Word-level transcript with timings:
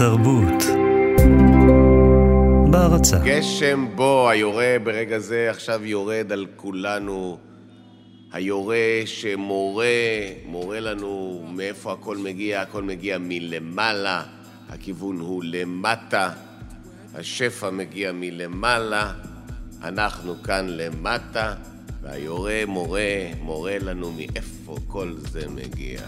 התרבות. 0.00 0.64
בהרצה 2.70 3.18
גשם 3.24 3.86
בו, 3.94 4.28
היורה 4.30 4.76
ברגע 4.84 5.18
זה 5.18 5.50
עכשיו 5.50 5.84
יורד 5.84 6.32
על 6.32 6.46
כולנו. 6.56 7.38
היורה 8.32 9.02
שמורה, 9.04 9.86
מורה 10.46 10.80
לנו 10.80 11.42
מאיפה 11.52 11.92
הכל 11.92 12.16
מגיע, 12.16 12.62
הכל 12.62 12.82
מגיע 12.82 13.18
מלמעלה, 13.20 14.22
הכיוון 14.68 15.20
הוא 15.20 15.44
למטה, 15.44 16.30
השפע 17.14 17.70
מגיע 17.70 18.12
מלמעלה, 18.12 19.12
אנחנו 19.82 20.42
כאן 20.42 20.66
למטה, 20.68 21.54
והיורה 22.02 22.62
מורה, 22.66 23.30
מורה 23.40 23.78
לנו 23.78 24.12
מאיפה 24.12 24.76
כל 24.86 25.14
זה 25.16 25.48
מגיע. 25.48 26.00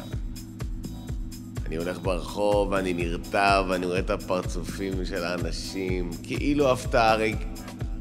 אני 1.72 1.79
הולך 1.79 1.99
ברחוב 2.03 2.72
ואני 2.72 2.94
נרטב 2.94 3.64
ואני 3.68 3.86
רואה 3.86 3.99
את 3.99 4.11
הפרצופים 4.11 5.04
של 5.04 5.25
האנשים, 5.25 6.11
כאילו 6.22 6.71
הפתעה, 6.72 7.13
הרי, 7.13 7.35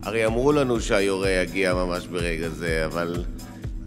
הרי 0.04 0.26
אמרו 0.26 0.52
לנו 0.52 0.82
שהיורה 0.82 1.30
יגיע 1.30 1.74
ממש 1.74 2.08
ברגע 2.08 2.50
זה, 2.50 2.86
אבל 2.86 3.26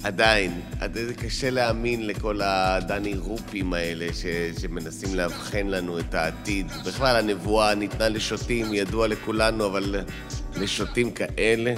עדיין, 0.05 0.61
זה 0.93 1.15
קשה 1.15 1.51
להאמין 1.51 2.07
לכל 2.07 2.41
הדני 2.43 3.15
רופים 3.17 3.73
האלה 3.73 4.07
ש, 4.13 4.27
שמנסים 4.61 5.15
לאבחן 5.15 5.67
לנו 5.67 5.99
את 5.99 6.15
העתיד. 6.15 6.67
בכלל, 6.87 7.17
הנבואה 7.17 7.75
ניתנה 7.75 8.09
לשוטים, 8.09 8.75
ידוע 8.75 9.07
לכולנו, 9.07 9.67
אבל 9.67 9.97
לשוטים 10.57 11.11
כאלה... 11.11 11.75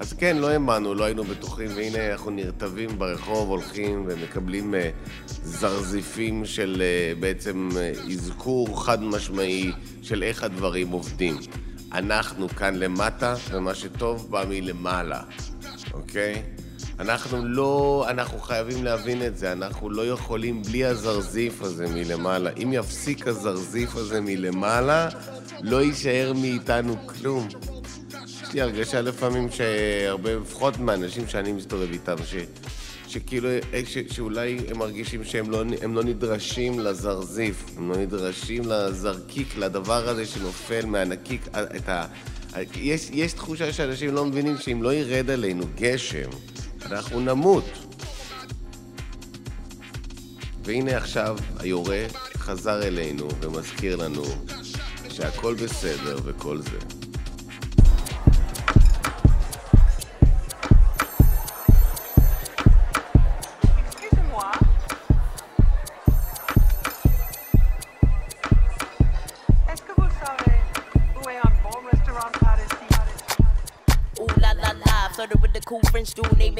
אז 0.00 0.12
כן, 0.12 0.36
לא 0.36 0.48
האמנו, 0.48 0.94
לא 0.94 1.04
היינו 1.04 1.24
בטוחים, 1.24 1.70
והנה 1.74 2.12
אנחנו 2.12 2.30
נרטבים 2.30 2.98
ברחוב, 2.98 3.48
הולכים 3.48 4.04
ומקבלים 4.08 4.74
uh, 4.74 4.76
זרזיפים 5.26 6.44
של 6.44 6.82
uh, 6.82 7.20
בעצם 7.20 7.68
uh, 7.72 8.12
אזכור 8.12 8.84
חד 8.84 9.02
משמעי 9.02 9.72
של 10.02 10.22
איך 10.22 10.42
הדברים 10.42 10.90
עובדים. 10.90 11.36
אנחנו 11.92 12.48
כאן 12.48 12.74
למטה, 12.74 13.34
ומה 13.50 13.74
שטוב 13.74 14.30
בא 14.30 14.44
מלמעלה, 14.48 15.22
אוקיי? 15.92 16.42
אנחנו 17.00 17.44
לא, 17.44 18.06
אנחנו 18.08 18.38
חייבים 18.38 18.84
להבין 18.84 19.26
את 19.26 19.38
זה, 19.38 19.52
אנחנו 19.52 19.90
לא 19.90 20.06
יכולים 20.06 20.62
בלי 20.62 20.84
הזרזיף 20.84 21.62
הזה 21.62 21.86
מלמעלה. 21.94 22.50
אם 22.62 22.70
יפסיק 22.72 23.28
הזרזיף 23.28 23.96
הזה 23.96 24.20
מלמעלה, 24.20 25.08
לא 25.60 25.82
יישאר 25.82 26.32
מאיתנו 26.32 26.96
כלום. 27.06 27.48
לי 28.54 28.60
הרגשה 28.60 29.00
לפעמים 29.00 29.50
שהרבה, 29.50 30.34
לפחות 30.34 30.78
מהאנשים 30.78 31.28
שאני 31.28 31.52
מסתובב 31.52 31.92
איתם, 31.92 32.16
ש, 32.24 32.34
שכאילו, 33.08 33.48
ש, 33.86 33.98
שאולי 33.98 34.58
הם 34.70 34.78
מרגישים 34.78 35.24
שהם 35.24 35.50
לא, 35.50 35.64
לא 35.88 36.04
נדרשים 36.04 36.80
לזרזיף, 36.80 37.64
הם 37.76 37.90
לא 37.90 37.96
נדרשים 37.96 38.62
לזרקיק, 38.66 39.56
לדבר 39.56 40.08
הזה 40.08 40.26
שנופל 40.26 40.86
מהנקיק, 40.86 41.48
את 41.52 41.88
ה... 41.88 42.06
יש, 42.76 43.10
יש 43.12 43.32
תחושה 43.32 43.72
שאנשים 43.72 44.14
לא 44.14 44.24
מבינים 44.24 44.58
שאם 44.58 44.82
לא 44.82 44.94
ירד 44.94 45.30
עלינו 45.30 45.64
גשם, 45.76 46.28
אנחנו 46.86 47.20
נמות. 47.20 47.64
והנה 50.64 50.96
עכשיו 50.96 51.36
היורה 51.58 52.04
חזר 52.36 52.82
אלינו 52.82 53.28
ומזכיר 53.40 53.96
לנו 53.96 54.24
שהכל 55.08 55.54
בסדר 55.54 56.18
וכל 56.24 56.60
זה. 56.60 57.03
Do 76.14 76.22
they? 76.36 76.53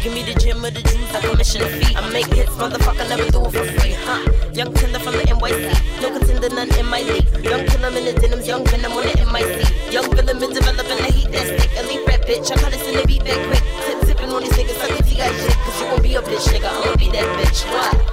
Give 0.00 0.14
me 0.14 0.22
the 0.22 0.34
gym 0.38 0.64
or 0.64 0.70
the 0.70 0.80
juice, 0.80 1.14
I 1.14 1.20
commission 1.20 1.62
a 1.62 1.68
fee. 1.68 1.94
I 1.96 2.08
make 2.10 2.26
hits, 2.32 2.50
motherfucker, 2.56 3.08
never 3.08 3.28
do 3.30 3.44
it 3.44 3.52
for 3.52 3.64
free, 3.80 3.92
huh? 3.92 4.22
Young 4.52 4.72
tender 4.74 4.98
from 4.98 5.14
the 5.14 5.24
NYC, 5.24 6.00
no 6.00 6.10
contender, 6.10 6.48
none 6.48 6.72
in 6.78 6.86
my 6.86 7.02
league. 7.02 7.28
Young 7.44 7.66
killer 7.66 7.88
in 7.88 8.04
the 8.04 8.12
denims, 8.20 8.46
young 8.46 8.64
venom 8.64 8.92
on 8.92 9.04
the 9.04 9.14
MIC. 9.32 9.92
Young 9.92 10.08
villain 10.14 10.38
been 10.38 10.52
developing 10.52 10.98
the 10.98 11.12
heat 11.12 11.30
that 11.32 11.46
stick. 11.46 11.70
Elite 11.78 12.06
rap 12.06 12.20
bitch, 12.22 12.50
I 12.50 12.56
cut 12.56 12.72
this 12.72 12.86
in 12.88 12.96
the 12.96 13.06
beat 13.06 13.24
back 13.24 13.38
quick. 13.46 13.62
Tip 13.84 14.00
tipping 14.06 14.30
on 14.30 14.42
these 14.42 14.52
niggas, 14.52 14.78
suck 14.80 14.96
the 14.96 15.02
T 15.04 15.16
guy 15.16 15.30
shit. 15.32 15.56
Cause 15.64 15.80
you 15.80 15.86
gon' 15.86 16.02
be 16.02 16.14
a 16.14 16.22
bitch, 16.22 16.46
nigga, 16.48 16.70
I'ma 16.70 16.96
be 16.96 17.10
that 17.10 17.28
bitch. 17.38 17.60
What? 17.70 18.11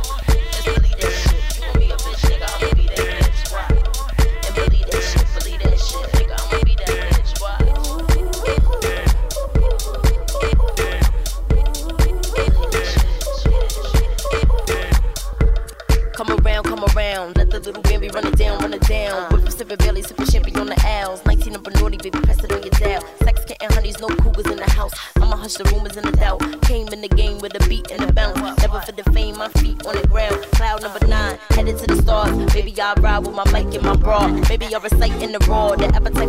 In 35.30 35.40
the 35.40 35.46
raw, 35.48 35.76
the 35.76 35.86
appetite 35.96 36.29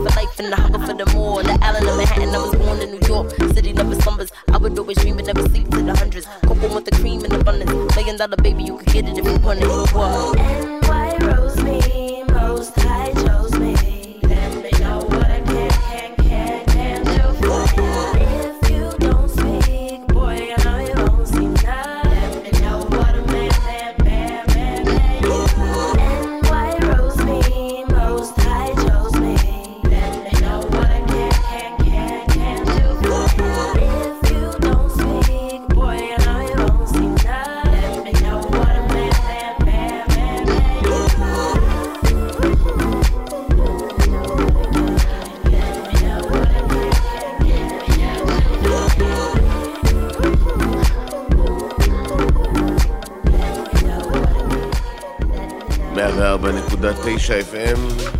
FM 57.28 58.10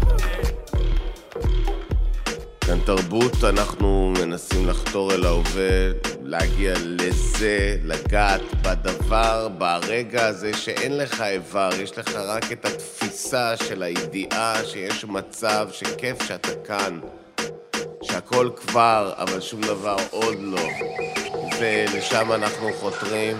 כאן 2.60 2.78
תרבות, 2.86 3.44
אנחנו 3.44 4.12
מנסים 4.18 4.68
לחתור 4.68 5.14
אל 5.14 5.26
ההווה, 5.26 5.90
להגיע 6.22 6.74
לזה, 6.80 7.76
לגעת 7.84 8.40
בדבר, 8.62 9.48
ברגע 9.58 10.26
הזה 10.26 10.56
שאין 10.56 10.96
לך 10.96 11.20
איבר, 11.20 11.70
יש 11.82 11.98
לך 11.98 12.14
רק 12.16 12.52
את 12.52 12.64
התפיסה 12.64 13.56
של 13.56 13.82
הידיעה 13.82 14.64
שיש 14.64 15.04
מצב 15.04 15.68
שכיף 15.72 16.22
שאתה 16.22 16.54
כאן, 16.64 17.00
שהכל 18.02 18.50
כבר, 18.56 19.12
אבל 19.16 19.40
שום 19.40 19.60
דבר 19.60 19.96
עוד 20.10 20.38
לא. 20.40 20.68
ולשם 21.60 22.32
אנחנו 22.32 22.72
חותרים. 22.72 23.36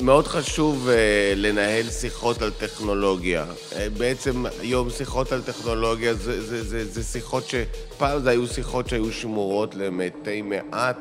מאוד 0.00 0.26
חשוב 0.26 0.88
uh, 0.88 0.92
לנהל 1.36 1.90
שיחות 1.90 2.42
על 2.42 2.50
טכנולוגיה. 2.50 3.44
Uh, 3.70 3.74
בעצם 3.98 4.44
היום 4.60 4.90
שיחות 4.90 5.32
על 5.32 5.42
טכנולוגיה 5.42 6.14
זה, 6.14 6.42
זה, 6.42 6.62
זה, 6.62 6.84
זה 6.84 7.02
שיחות 7.02 7.44
שפעם 7.48 8.22
זה 8.22 8.30
היו 8.30 8.46
שיחות 8.46 8.88
שהיו 8.88 9.12
שמורות 9.12 9.74
למתי 9.74 10.42
מעט, 10.42 10.98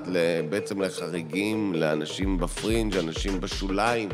בעצם 0.49 0.81
לחריגים, 0.81 1.73
לאנשים 1.75 2.37
בפרינג', 2.37 2.97
אנשים 2.97 3.41
בשוליים, 3.41 4.09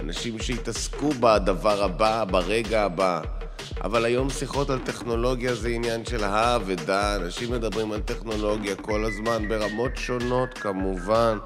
אנשים 0.00 0.38
שהתעסקו 0.38 1.10
בדבר 1.10 1.82
הבא, 1.84 2.24
ברגע 2.24 2.82
הבא. 2.82 3.20
אבל 3.80 4.04
היום 4.04 4.30
שיחות 4.30 4.70
על 4.70 4.78
טכנולוגיה 4.78 5.54
זה 5.54 5.68
עניין 5.68 6.04
של 6.04 6.24
הא 6.24 6.58
ודא, 6.66 7.16
אנשים 7.16 7.52
מדברים 7.52 7.92
על 7.92 8.00
טכנולוגיה 8.00 8.76
כל 8.76 9.04
הזמן 9.04 9.48
ברמות 9.48 9.92
שונות 9.96 10.58
כמובן. 10.58 11.38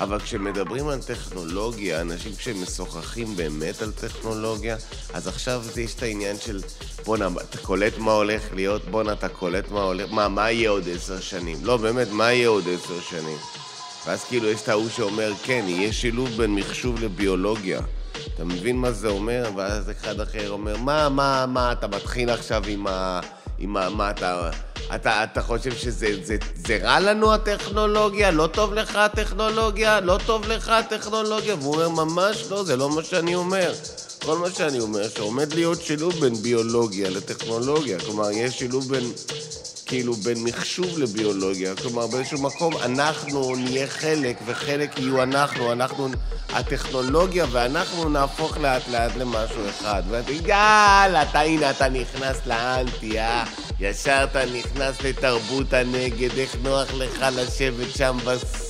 אבל 0.00 0.20
כשמדברים 0.20 0.88
על 0.88 0.98
טכנולוגיה, 1.02 2.00
אנשים 2.00 2.36
כשמשוחחים 2.36 3.36
באמת 3.36 3.82
על 3.82 3.92
טכנולוגיה, 3.92 4.76
אז 5.14 5.28
עכשיו 5.28 5.62
יש 5.76 5.94
את 5.94 6.02
העניין 6.02 6.36
של 6.38 6.60
בואנה, 7.04 7.28
אתה 7.50 7.58
קולט 7.58 7.98
מה 7.98 8.12
הולך 8.12 8.42
להיות? 8.54 8.84
בואנה, 8.84 9.12
אתה 9.12 9.28
קולט 9.28 9.70
מה 9.70 9.82
הולך... 9.82 10.12
מה, 10.12 10.28
מה 10.28 10.50
יהיה 10.50 10.70
עוד 10.70 10.88
עשר 10.94 11.20
שנים? 11.20 11.58
לא, 11.62 11.76
באמת, 11.76 12.08
מה 12.10 12.32
יהיה 12.32 12.48
עוד 12.48 12.64
עשר 12.68 13.00
שנים? 13.00 13.38
ואז 14.06 14.24
כאילו 14.24 14.48
יש 14.48 14.62
את 14.62 14.68
ההוא 14.68 14.88
שאומר, 14.88 15.32
כן, 15.44 15.64
יהיה 15.68 15.92
שילוב 15.92 16.28
בין 16.28 16.54
מחשוב 16.54 17.00
לביולוגיה. 17.00 17.80
אתה 18.34 18.44
מבין 18.44 18.76
מה 18.76 18.92
זה 18.92 19.08
אומר? 19.08 19.50
ואז 19.56 19.90
אחד 19.90 20.20
אחר 20.20 20.50
אומר, 20.50 20.76
מה, 20.76 21.08
מה, 21.08 21.46
מה, 21.48 21.72
אתה 21.72 21.86
מתחיל 21.88 22.30
עכשיו 22.30 22.62
עם 22.68 22.86
ה... 22.86 23.20
עם 23.58 23.76
ה... 23.76 23.90
מה 23.90 24.10
אתה... 24.10 24.50
אתה, 24.94 25.24
אתה 25.24 25.42
חושב 25.42 25.76
שזה 25.76 26.08
זה, 26.22 26.36
זה 26.66 26.78
רע 26.82 27.00
לנו 27.00 27.34
הטכנולוגיה? 27.34 28.30
לא 28.30 28.46
טוב 28.46 28.74
לך 28.74 28.96
הטכנולוגיה? 28.96 30.00
לא 30.00 30.18
טוב 30.26 30.48
לך 30.48 30.68
הטכנולוגיה? 30.68 31.54
והוא 31.54 31.74
אומר, 31.74 31.88
ממש 31.88 32.44
לא, 32.50 32.64
זה 32.64 32.76
לא 32.76 32.90
מה 32.90 33.02
שאני 33.02 33.34
אומר. 33.34 33.72
כל 34.26 34.38
מה 34.38 34.50
שאני 34.50 34.80
אומר, 34.80 35.08
שעומד 35.08 35.54
להיות 35.54 35.82
שילוב 35.82 36.14
בין 36.20 36.34
ביולוגיה 36.34 37.10
לטכנולוגיה. 37.10 37.98
כלומר, 38.00 38.30
יש 38.30 38.58
שילוב 38.58 38.88
בין, 38.88 39.12
כאילו, 39.86 40.14
בין 40.14 40.44
מחשוב 40.44 40.98
לביולוגיה. 40.98 41.76
כלומר, 41.76 42.06
באיזשהו 42.06 42.42
מקום 42.42 42.76
אנחנו 42.76 43.56
נהיה 43.56 43.86
חלק, 43.86 44.36
וחלק 44.46 44.98
יהיו 44.98 45.22
אנחנו. 45.22 45.72
אנחנו, 45.72 46.08
הטכנולוגיה 46.48 47.46
ואנחנו 47.50 48.08
נהפוך 48.08 48.58
לאט 48.58 48.88
לאט 48.88 49.16
למשהו 49.16 49.68
אחד. 49.68 50.02
ואתה, 50.08 50.32
יאללה, 50.32 51.22
אתה, 51.22 51.40
הנה, 51.40 51.70
אתה 51.70 51.88
נכנס 51.88 52.36
לאנטי, 52.46 53.20
אה? 53.20 53.44
ישר 53.80 54.24
אתה 54.30 54.44
נכנס 54.46 55.02
לתרבות 55.02 55.72
הנגד, 55.72 56.38
איך 56.38 56.56
נוח 56.62 56.94
לך 56.94 57.24
לשבת 57.36 57.96
שם 57.96 58.18
בס... 58.24 58.66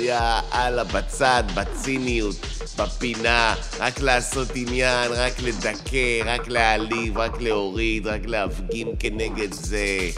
יאללה, 0.00 0.84
בצד, 0.84 1.44
בציניות, 1.54 2.36
בפינה, 2.78 3.54
רק 3.78 4.00
לעשות 4.00 4.48
עניין, 4.54 5.12
רק 5.12 5.32
לדכא, 5.42 6.22
רק 6.24 6.48
להעליב, 6.48 7.18
רק 7.18 7.40
להוריד, 7.40 8.06
רק 8.06 8.20
להפגין 8.24 8.88
כנגד 8.98 9.52
זה. 9.52 10.10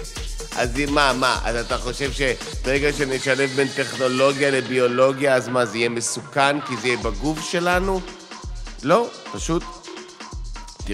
אז 0.56 0.70
מה, 0.88 1.12
מה, 1.12 1.40
אז 1.44 1.56
אתה 1.56 1.78
חושב 1.78 2.10
שברגע 2.12 2.92
שנשלב 2.92 3.50
בין 3.50 3.68
טכנולוגיה 3.68 4.50
לביולוגיה, 4.50 5.34
אז 5.34 5.48
מה, 5.48 5.66
זה 5.66 5.78
יהיה 5.78 5.88
מסוכן 5.88 6.60
כי 6.60 6.76
זה 6.76 6.88
יהיה 6.88 6.98
בגוף 6.98 7.50
שלנו? 7.50 8.00
לא, 8.82 9.08
פשוט 9.32 9.62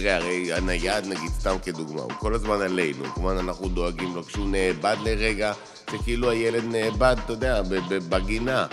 תראה, 0.00 0.16
הרי 0.16 0.52
הנייד, 0.52 1.06
נגיד, 1.06 1.31
סתם 1.38 1.56
כדוגמה, 1.62 2.02
הוא 2.02 2.12
כל 2.19 2.34
הזמן 2.34 2.62
עלינו, 2.62 3.04
כמובן 3.14 3.37
אנחנו 3.37 3.69
דואגים 3.69 4.14
לו. 4.14 4.25
כשהוא 4.25 4.48
נאבד 4.48 4.96
לרגע, 5.04 5.52
זה 5.90 5.96
כאילו 6.04 6.31
הילד 6.31 6.64
נאבד, 6.64 7.16
אתה 7.25 7.32
יודע, 7.32 7.62
בגינה. 8.08 8.66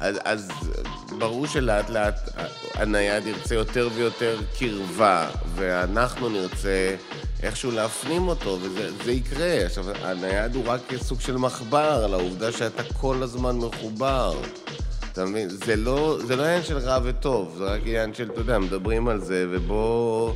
אז, 0.00 0.16
אז 0.24 0.50
ברור 1.18 1.46
שלאט 1.46 1.90
לאט 1.90 2.28
הנייד 2.74 3.26
ירצה 3.26 3.54
יותר 3.54 3.88
ויותר 3.94 4.40
קרבה, 4.58 5.30
ואנחנו 5.54 6.28
נרצה 6.28 6.96
איכשהו 7.42 7.70
להפנים 7.70 8.28
אותו, 8.28 8.58
וזה 8.62 9.12
יקרה. 9.12 9.66
עכשיו, 9.66 9.84
הנייד 10.02 10.54
הוא 10.54 10.64
רק 10.66 10.80
סוג 10.96 11.20
של 11.20 11.36
מחבר 11.36 12.06
לעובדה 12.06 12.52
שאתה 12.52 12.82
כל 12.92 13.22
הזמן 13.22 13.56
מחובר. 13.56 14.40
אתה 15.12 15.24
מבין? 15.24 15.48
זה 15.48 15.76
לא, 15.76 16.18
זה 16.26 16.36
לא 16.36 16.42
עניין 16.42 16.62
של 16.62 16.78
רע 16.78 16.98
וטוב, 17.04 17.54
זה 17.58 17.64
רק 17.64 17.80
עניין 17.80 18.14
של, 18.14 18.30
אתה 18.30 18.40
יודע, 18.40 18.58
מדברים 18.58 19.08
על 19.08 19.20
זה, 19.20 19.46
ובוא... 19.50 20.32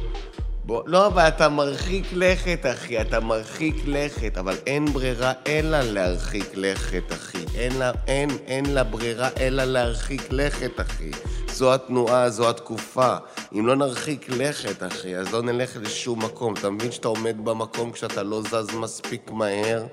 בוא, 0.67 0.83
לא, 0.87 1.07
אבל 1.07 1.29
אתה 1.29 1.49
מרחיק 1.49 2.07
לכת, 2.13 2.67
אחי, 2.73 3.01
אתה 3.01 3.21
מרחיק 3.21 3.75
לכת, 3.87 4.39
אבל 4.39 4.55
אין 4.67 4.85
ברירה 4.85 5.33
אלא 5.47 5.81
להרחיק 5.81 6.51
לכת, 6.55 7.13
אחי. 7.13 7.45
אין 7.55 7.79
לה, 7.79 7.93
אין, 8.07 8.31
אין 8.47 8.67
לה 8.67 8.85
ברירה 8.85 9.29
אלא 9.41 9.65
להרחיק 9.65 10.23
לכת, 10.31 10.81
אחי. 10.81 11.11
זו 11.49 11.75
התנועה, 11.75 12.31
זו 12.31 12.51
התקופה. 12.51 13.17
אם 13.53 13.67
לא 13.67 13.77
נרחיק 13.77 14.29
לכת, 14.29 14.83
אחי, 14.83 15.17
אז 15.17 15.33
לא 15.33 15.43
נלך 15.43 15.77
לשום 15.81 16.25
מקום. 16.25 16.55
אתה 16.55 16.71
מבין 16.71 16.93
שאתה 16.93 17.09
עומד 17.09 17.37
במקום 17.45 17.93
כשאתה 17.93 18.23
לא 18.23 18.43
זז 18.43 18.75
מספיק 18.75 19.31
מהר? 19.31 19.87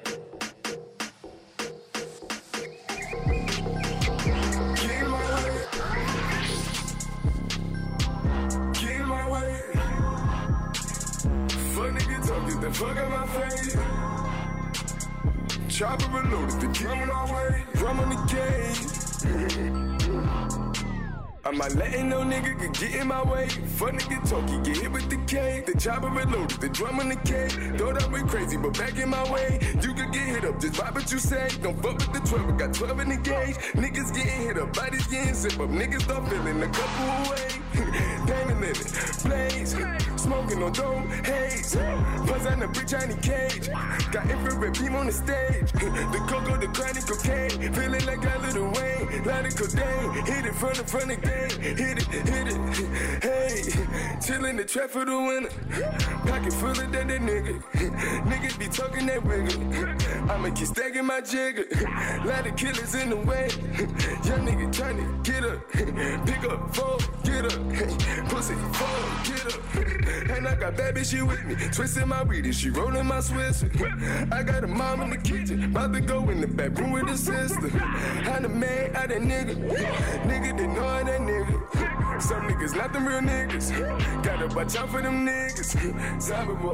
Get 22.74 22.96
in 22.96 23.08
my 23.08 23.24
way. 23.24 23.48
Fuck 23.48 23.94
nigga 23.94 24.30
talkie, 24.30 24.58
get 24.64 24.82
hit 24.82 24.92
with 24.92 25.10
the 25.10 25.18
K. 25.28 25.64
The 25.66 25.80
chopper 25.80 26.10
reloaded, 26.10 26.60
the 26.60 26.70
drum 26.70 27.00
on 27.00 27.10
the 27.10 27.16
K. 27.16 27.48
Thought 27.78 28.04
I 28.04 28.08
went 28.08 28.30
crazy, 28.30 28.58
but 28.58 28.78
back 28.78 28.98
in 28.98 29.10
my 29.10 29.32
way. 29.32 29.60
You 29.82 29.94
could 29.94 30.12
get 30.12 30.28
hit 30.28 30.46
up, 30.46 30.60
just 30.60 30.74
vibe 30.74 30.96
what 30.96 31.12
you 31.12 31.20
say. 31.20 31.50
Don't 31.62 31.82
fuck 31.82 31.98
with 31.98 32.14
the 32.14 32.20
12, 32.20 32.50
I 32.50 32.58
got 32.58 32.74
12 32.74 33.00
in 33.00 33.10
the 33.10 33.18
gauge. 33.18 33.56
Niggas 33.74 34.14
getting 34.14 34.48
hit 34.48 34.58
up, 34.58 34.74
bodies 34.74 35.08
getting 35.08 35.34
zip 35.34 35.60
up. 35.60 35.70
Niggas 35.70 36.02
start 36.02 36.28
feeling 36.30 36.62
a 36.62 36.68
couple 36.68 37.06
away. 37.32 37.48
Damon 38.26 38.64
in 38.64 38.72
it, 38.72 39.24
blaze. 39.24 40.11
Smoking 40.22 40.62
on 40.62 40.72
dope, 40.72 41.10
haze. 41.26 41.76
Buzz 41.76 42.46
on 42.46 42.60
the 42.60 42.68
bitch, 42.68 42.94
I 42.94 43.08
need 43.08 43.24
cage. 43.24 43.72
Got 44.12 44.30
infrared 44.30 44.74
beam 44.78 44.96
on 44.96 45.08
the 45.08 45.12
stage. 45.12 45.72
The 45.72 46.24
cocoa, 46.30 46.58
the 46.58 46.68
chronic 46.68 47.08
cocaine. 47.08 47.74
Feeling 47.74 48.06
like 48.06 48.24
a 48.24 48.38
little 48.40 48.70
Wayne. 48.70 49.24
Lot 49.24 49.48
of 49.48 49.56
codeine. 49.56 50.26
Hit 50.28 50.46
it 50.46 50.54
from 50.54 50.74
the 50.76 50.84
front 50.86 51.12
of 51.12 51.22
the 51.22 51.28
game. 51.28 51.76
hit 51.76 51.98
it, 51.98 52.06
hit 52.06 52.48
it, 52.54 53.24
hey, 53.24 53.41
chillin' 54.22 54.56
the 54.56 54.64
trap 54.64 54.90
for 54.92 55.04
the 55.04 55.18
winter, 55.18 55.50
pocket 56.30 56.54
full 56.54 56.70
of 56.70 56.78
that, 56.78 57.08
that 57.08 57.22
nigga, 57.22 57.60
niggas 58.30 58.60
be 58.60 58.68
talking 58.68 59.08
that 59.08 59.24
wiggle, 59.24 60.32
I'ma 60.32 60.54
keep 60.54 60.68
stacking 60.68 61.06
my 61.06 61.22
jigger, 61.22 61.66
lot 62.24 62.46
of 62.46 62.56
killers 62.56 62.94
in 62.94 63.10
the 63.10 63.18
way, 63.18 63.50
young 64.24 64.46
nigga 64.46 64.72
to 64.72 65.32
get 65.32 65.44
up, 65.44 65.68
pick 65.72 66.52
up, 66.52 66.76
fold, 66.76 67.10
get 67.24 67.46
up, 67.46 68.30
pussy, 68.30 68.54
fold, 68.54 69.10
get 69.26 69.46
up, 69.56 70.38
and 70.38 70.48
I 70.48 70.56
got 70.56 70.78
bad 70.78 70.96
bitch, 70.96 71.12
she 71.12 71.24
with 71.24 71.44
me, 71.44 71.56
twisting 71.72 72.08
my 72.08 72.22
weed 72.22 72.46
and 72.46 72.56
she 72.56 72.70
rolling 72.70 73.08
my 73.08 73.22
Swiss, 73.22 73.66
I 74.32 74.44
got 74.44 74.64
a 74.64 74.68
mom 74.68 75.02
in 75.02 75.10
the 75.10 75.18
kitchen, 75.18 75.64
about 75.64 75.94
to 75.94 76.02
go 76.02 76.30
in 76.30 76.42
the 76.42 76.48
bedroom 76.48 76.92
with 76.92 77.08
the 77.08 77.18
sister, 77.18 77.72
I'm 78.30 78.44
the 78.44 78.50
man, 78.50 78.96
I 78.96 79.08
that 79.08 79.18
nigga, 79.18 79.56
nigga, 80.26 80.58
they 80.58 80.68
know 80.68 81.04
that 81.04 81.22
nigga. 81.22 82.22
Some 82.22 82.51
niggas 82.72 82.78
not 82.78 82.94
them 82.94 83.08
real 83.08 83.22
niggas. 83.22 84.24
Gotta 84.24 84.48
watch 84.56 84.76
out 84.76 84.90
for 84.90 85.02
them 85.02 85.26
niggas. 85.26 86.22
Zombie 86.22 86.54
boy, 86.56 86.74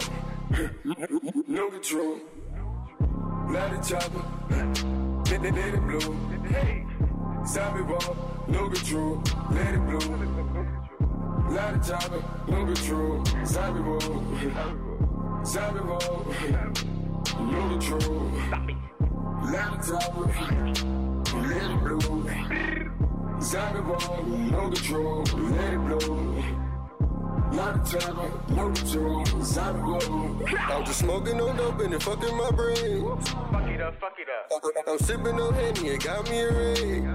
no 1.48 1.70
control. 1.70 2.20
Not 3.50 3.74
a 3.74 3.89
chopper. 3.89 4.24
Let 5.30 5.46
it, 5.46 5.54
let 5.54 5.74
it 5.74 5.82
blow. 5.88 6.16
Zombie 7.46 7.84
boy, 7.84 8.16
no 8.48 8.70
control. 8.70 9.24
Let 9.51 9.74
it 9.74 9.86
blow. 9.88 10.00
Lot 11.50 11.75
of 11.75 11.88
chopper, 11.88 12.24
no 12.48 12.66
control. 12.66 13.24
Zombie 13.46 13.82
boy, 13.82 14.00
zombie 15.46 15.80
boy, 15.80 16.00
no 17.39 17.70
control. 17.70 18.32
Lot 19.51 19.74
of 19.74 19.86
chopper, 19.88 20.25
let 21.48 21.72
it 21.72 21.80
blow. 21.80 22.26
Zombie 23.39 23.82
ball, 23.82 24.24
no 24.25 24.70
control, 24.70 25.24
let 25.24 25.74
it 25.74 25.77
blow. 25.77 26.44
Not 27.53 27.94
a 27.94 28.00
time, 28.00 28.32
no 28.50 28.72
control, 28.72 29.25
zombie 29.44 29.82
wall. 29.82 30.48
I'm 30.70 30.86
just 30.86 31.00
smoking 31.00 31.39
on 31.39 31.56
dope 31.56 31.79
and 31.82 31.94
it 31.94 32.01
fucking 32.01 32.36
my 32.36 32.51
brain. 32.51 33.06
Fuck 33.51 33.67
it 33.67 33.82
up, 33.82 34.00
fuck 34.00 34.13
it 34.17 34.27
up. 34.27 34.84
I'm 34.88 34.98
sipping 34.98 35.39
on 35.39 35.53
Henny, 35.53 35.89
it 35.89 36.03
got 36.03 36.29
me 36.29 36.39
a 36.39 36.51
ring. 36.51 37.08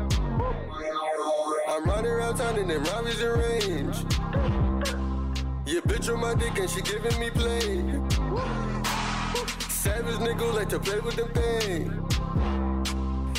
I'm 1.68 1.84
riding 1.84 2.10
around 2.10 2.36
town 2.36 2.56
in 2.58 2.68
them 2.68 2.84
Robbie's 2.84 3.20
in 3.20 3.28
range. 3.28 3.96
Yeah, 5.66 5.80
bitch 5.80 6.12
on 6.12 6.20
my 6.20 6.34
dick 6.34 6.56
and 6.58 6.70
she 6.70 6.82
giving 6.82 7.18
me 7.18 7.30
play. 7.30 7.82
Savage 9.68 10.16
nigga 10.16 10.54
like 10.54 10.68
to 10.68 10.78
play 10.78 11.00
with 11.00 11.16
the 11.16 11.26
pain. 11.34 12.02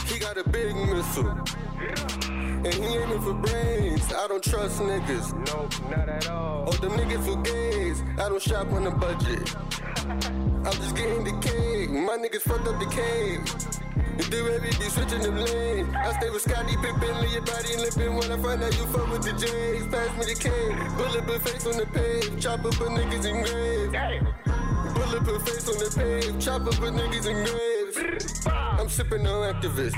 He 0.08 0.20
got 0.20 0.38
a 0.38 0.44
big 0.50 0.75
missile. 0.75 2.43
And 2.65 2.74
he 2.74 2.96
aiming 2.96 3.22
for 3.22 3.34
brains. 3.34 4.13
I 4.13 4.27
don't 4.27 4.43
trust 4.43 4.79
niggas. 4.79 5.34
Nope, 5.48 5.89
not 5.89 6.08
at 6.08 6.29
all. 6.29 6.65
Oh, 6.67 6.72
them 6.72 6.91
niggas 6.91 7.25
for 7.25 7.41
gays. 7.41 8.01
I 8.13 8.29
don't 8.29 8.41
shop 8.41 8.72
on 8.72 8.88
a 8.88 8.91
budget. 8.91 9.53
I'm 10.08 10.77
just 10.79 10.96
getting 10.96 11.25
the 11.25 11.38
cake. 11.41 11.89
My 11.89 12.15
niggas 12.15 12.41
fucked 12.41 12.67
up 12.67 12.79
the 12.79 12.86
cake. 12.86 13.84
You 14.17 14.24
do 14.29 14.48
everything 14.48 14.89
switching 14.91 15.22
them 15.22 15.36
lanes. 15.36 15.89
I 15.96 16.13
stay 16.17 16.29
with 16.29 16.43
Scotty 16.43 16.77
Pippen, 16.77 17.22
leave 17.22 17.34
your 17.34 17.41
body 17.41 17.75
limping. 17.75 18.15
When 18.15 18.32
I 18.32 18.41
find 18.41 18.63
out 18.63 18.77
you 18.77 18.86
fuck 18.88 19.12
with 19.12 19.24
the 19.24 19.34
J's, 19.34 19.88
pass 19.88 20.17
me 20.17 20.34
the 20.34 20.39
cake. 20.39 20.98
Bulletproof 20.98 21.41
face 21.41 21.65
on 21.65 21.77
the 21.77 21.86
page, 21.88 22.41
chop 22.41 22.60
up 22.60 22.74
a 22.74 22.86
niggas 22.93 23.25
in 23.25 23.43
graves. 23.43 24.93
Bulletproof 24.93 25.41
face 25.41 25.67
on 25.67 25.77
the 25.79 25.89
page, 25.98 26.46
chop 26.46 26.62
up 26.62 26.74
a 26.74 26.91
niggas 26.91 27.25
in 27.25 27.43
graves. 27.43 28.48
I'm 28.48 28.88
sipping 28.88 29.25
on 29.25 29.53
activists. 29.53 29.98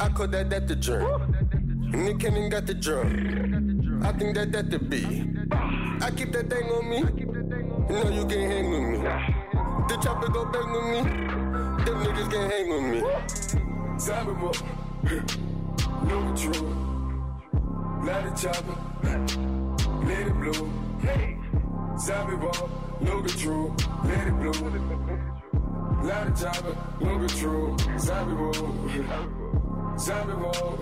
I 0.00 0.08
call 0.08 0.28
that 0.28 0.48
that 0.48 0.66
the 0.66 0.76
drink. 0.76 1.06
Nick 1.92 2.20
Cannon 2.20 2.48
got 2.48 2.66
the 2.66 2.74
drum. 2.74 4.00
I 4.04 4.12
think 4.12 4.34
that 4.36 4.52
that 4.52 4.70
the 4.70 4.78
beat. 4.78 5.26
I 6.02 6.10
keep 6.10 6.32
that 6.32 6.48
thing 6.48 6.64
on 6.70 6.88
me. 6.88 7.00
Know 7.92 8.08
you 8.10 8.24
can't 8.26 8.52
hang 8.52 8.70
with 8.70 8.82
me. 8.90 8.98
The 9.88 9.96
chopper 10.02 10.28
go 10.28 10.44
bang 10.46 10.70
with 10.70 10.84
me. 10.84 11.02
Them 11.84 12.04
niggas 12.04 12.30
can't 12.30 12.52
hang 12.52 12.68
with 12.70 12.82
me. 12.90 13.00
Cybermo, 13.98 14.50
no 16.08 16.16
control. 16.26 16.90
Light 18.04 18.24
the 18.24 18.30
chopper, 18.40 18.76
let 20.06 20.26
it 20.26 20.34
blow. 20.40 20.70
Zombie 21.98 22.36
ball, 22.36 22.70
no 23.00 23.20
control, 23.20 23.76
let 24.04 24.26
it 24.26 24.36
blow. 24.40 24.52
Light 26.02 26.34
the 26.34 26.40
chopper, 26.40 26.76
no 27.00 27.18
control. 27.18 27.76
Zombie 27.98 28.34
ball, 28.36 29.98
zombie 29.98 30.32
ball, 30.34 30.78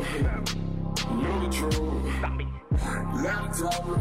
Light 1.05 1.50
the 3.50 3.59
chopper, 3.59 3.97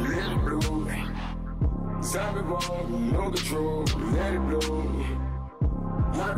let 0.00 0.28
it 0.32 0.40
blow. 0.44 0.86
Zombie 2.02 2.42
ball, 2.42 2.86
no 3.12 3.30
control, 3.30 3.84
let 4.12 4.34
it 4.34 4.42
blow. 4.48 4.60
The. 6.12 6.28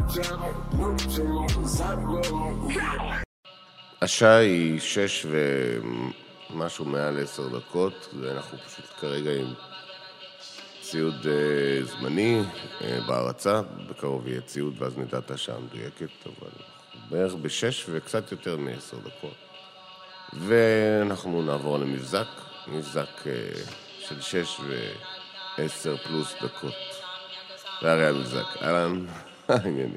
השעה 4.03 4.37
היא 4.37 4.81
שש 4.81 5.27
ומשהו 6.51 6.85
מעל 6.85 7.23
עשר 7.23 7.59
דקות, 7.59 8.15
ואנחנו 8.21 8.59
פשוט 8.59 8.85
כרגע 9.01 9.31
עם 9.33 9.47
ציוד 10.81 11.27
אה, 11.27 11.85
זמני 11.85 12.43
אה, 12.81 12.99
בהרצה, 13.07 13.63
בקרוב 13.91 14.29
יהיה 14.29 14.41
ציוד 14.41 14.75
ואז 14.79 14.99
נדע 14.99 15.19
את 15.19 15.31
השעה 15.31 15.57
המדויקת, 15.57 16.27
אבל 16.27 16.51
בערך 17.11 17.35
בשש 17.35 17.87
וקצת 17.89 18.33
יותר 18.33 18.57
מעשר 18.57 18.97
דקות. 18.99 19.35
ואנחנו 20.33 21.43
נעבור 21.43 21.79
למבזק, 21.79 22.27
מבזק 22.69 23.27
אה, 23.27 23.33
של 23.99 24.21
שש 24.21 24.61
ועשר 25.59 25.97
פלוס 25.97 26.35
דקות. 26.43 26.75
זה 27.83 27.93
הרי 27.93 28.07
המבזק. 28.07 28.63
אהלן, 28.63 29.07
העניינים. 29.49 29.97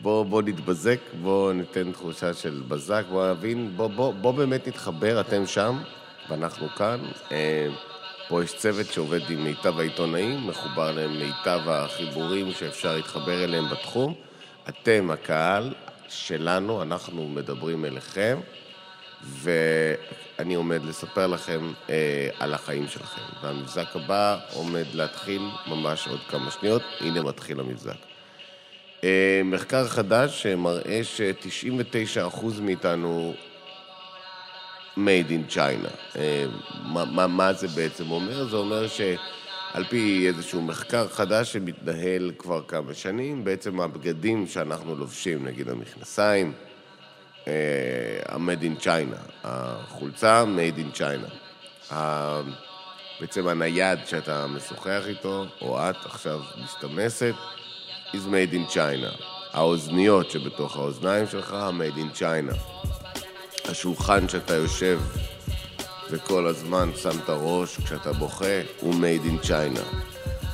בוא, 0.00 0.24
בוא 0.24 0.42
נתבזק, 0.42 0.98
בוא 1.22 1.52
ניתן 1.52 1.92
תחושה 1.92 2.34
של 2.34 2.62
בזק, 2.68 3.04
בוא 3.10 3.30
נבין, 3.30 3.72
בוא, 3.76 3.86
בוא, 3.86 4.14
בוא 4.14 4.32
באמת 4.32 4.68
נתחבר, 4.68 5.20
אתם 5.20 5.46
שם 5.46 5.78
ואנחנו 6.28 6.68
כאן. 6.68 7.00
אה, 7.32 7.68
פה 8.28 8.44
יש 8.44 8.56
צוות 8.56 8.86
שעובד 8.86 9.30
עם 9.30 9.44
מיטב 9.44 9.78
העיתונאים, 9.78 10.46
מחובר 10.46 10.92
למיטב 10.92 11.60
החיבורים 11.66 12.52
שאפשר 12.52 12.96
להתחבר 12.96 13.44
אליהם 13.44 13.70
בתחום. 13.70 14.14
אתם, 14.68 15.10
הקהל 15.10 15.74
שלנו, 16.08 16.82
אנחנו 16.82 17.28
מדברים 17.28 17.84
אליכם, 17.84 18.38
ואני 19.22 20.54
עומד 20.54 20.84
לספר 20.84 21.26
לכם 21.26 21.72
אה, 21.90 22.28
על 22.38 22.54
החיים 22.54 22.88
שלכם. 22.88 23.22
והמבזק 23.42 23.96
הבא 23.96 24.38
עומד 24.52 24.84
להתחיל 24.94 25.42
ממש 25.66 26.08
עוד 26.08 26.20
כמה 26.28 26.50
שניות, 26.50 26.82
הנה 27.00 27.22
מתחיל 27.22 27.60
המבזק. 27.60 27.96
אה, 29.04 29.40
מחקר 29.44 29.88
חדש 29.88 30.42
שמראה 30.42 31.00
ש-99% 31.04 32.60
מאיתנו 32.60 33.34
made 34.96 35.30
in 35.30 35.54
China. 35.54 36.18
אה, 36.18 36.44
מה, 36.82 37.04
מה, 37.04 37.26
מה 37.26 37.52
זה 37.52 37.68
בעצם 37.68 38.10
אומר? 38.10 38.44
זה 38.44 38.56
אומר 38.56 38.86
שעל 39.76 39.84
פי 39.84 40.28
איזשהו 40.28 40.62
מחקר 40.62 41.08
חדש 41.08 41.52
שמתנהל 41.52 42.32
כבר 42.38 42.62
כמה 42.68 42.94
שנים, 42.94 43.44
בעצם 43.44 43.80
הבגדים 43.80 44.46
שאנחנו 44.46 44.94
לובשים, 44.94 45.44
נגיד 45.44 45.68
המכנסיים, 45.68 46.52
אה, 47.48 47.52
ה-made 48.28 48.62
in 48.62 48.82
China, 48.82 49.30
החולצה 49.44 50.44
made 50.44 50.78
in 50.78 50.98
China. 50.98 51.94
בעצם 53.20 53.48
הנייד 53.48 53.98
שאתה 54.06 54.46
משוחח 54.46 55.02
איתו, 55.06 55.44
או 55.60 55.90
את 55.90 55.96
עכשיו 56.04 56.40
מסתמסת, 56.64 57.34
is 58.12 58.26
made 58.26 58.54
in 58.54 58.72
China. 58.74 59.22
האוזניות 59.52 60.30
שבתוך 60.30 60.76
האוזניים 60.76 61.26
שלך, 61.28 61.56
made 61.78 61.98
in 61.98 62.18
China. 62.18 62.56
השולחן 63.64 64.28
שאתה 64.28 64.54
יושב 64.54 65.00
וכל 66.10 66.46
הזמן 66.46 66.90
שם 66.96 67.18
את 67.24 67.28
הראש 67.28 67.80
כשאתה 67.80 68.12
בוכה, 68.12 68.60
הוא 68.80 68.94
made 68.94 69.26
in 69.26 69.46
China. 69.46 69.82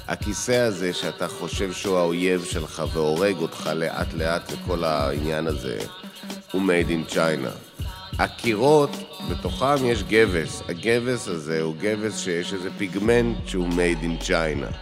הכיסא 0.09 0.53
הזה 0.53 0.95
שאתה 0.95 1.29
חושב 1.29 1.73
שהוא 1.73 1.99
האויב 1.99 2.45
שלך 2.45 2.83
והורג 2.93 3.37
אותך 3.39 3.71
לאט 3.75 4.15
לאט 4.15 4.53
וכל 4.53 4.85
העניין 4.85 5.47
הזה, 5.47 5.79
הוא 6.53 6.63
made 6.63 6.89
in 6.89 7.15
China. 7.15 7.83
הקירות, 8.19 8.91
בתוכם 9.31 9.85
יש 9.85 10.03
גבס. 10.03 10.63
הגבס 10.69 11.29
הזה 11.29 11.63
הוא 11.63 11.75
גבס 11.81 12.19
שיש 12.19 12.53
איזה 12.53 12.71
פיגמנט 12.79 13.37
שהוא 13.47 13.69
made 13.69 14.05
in 14.05 14.25
China. 14.25 14.75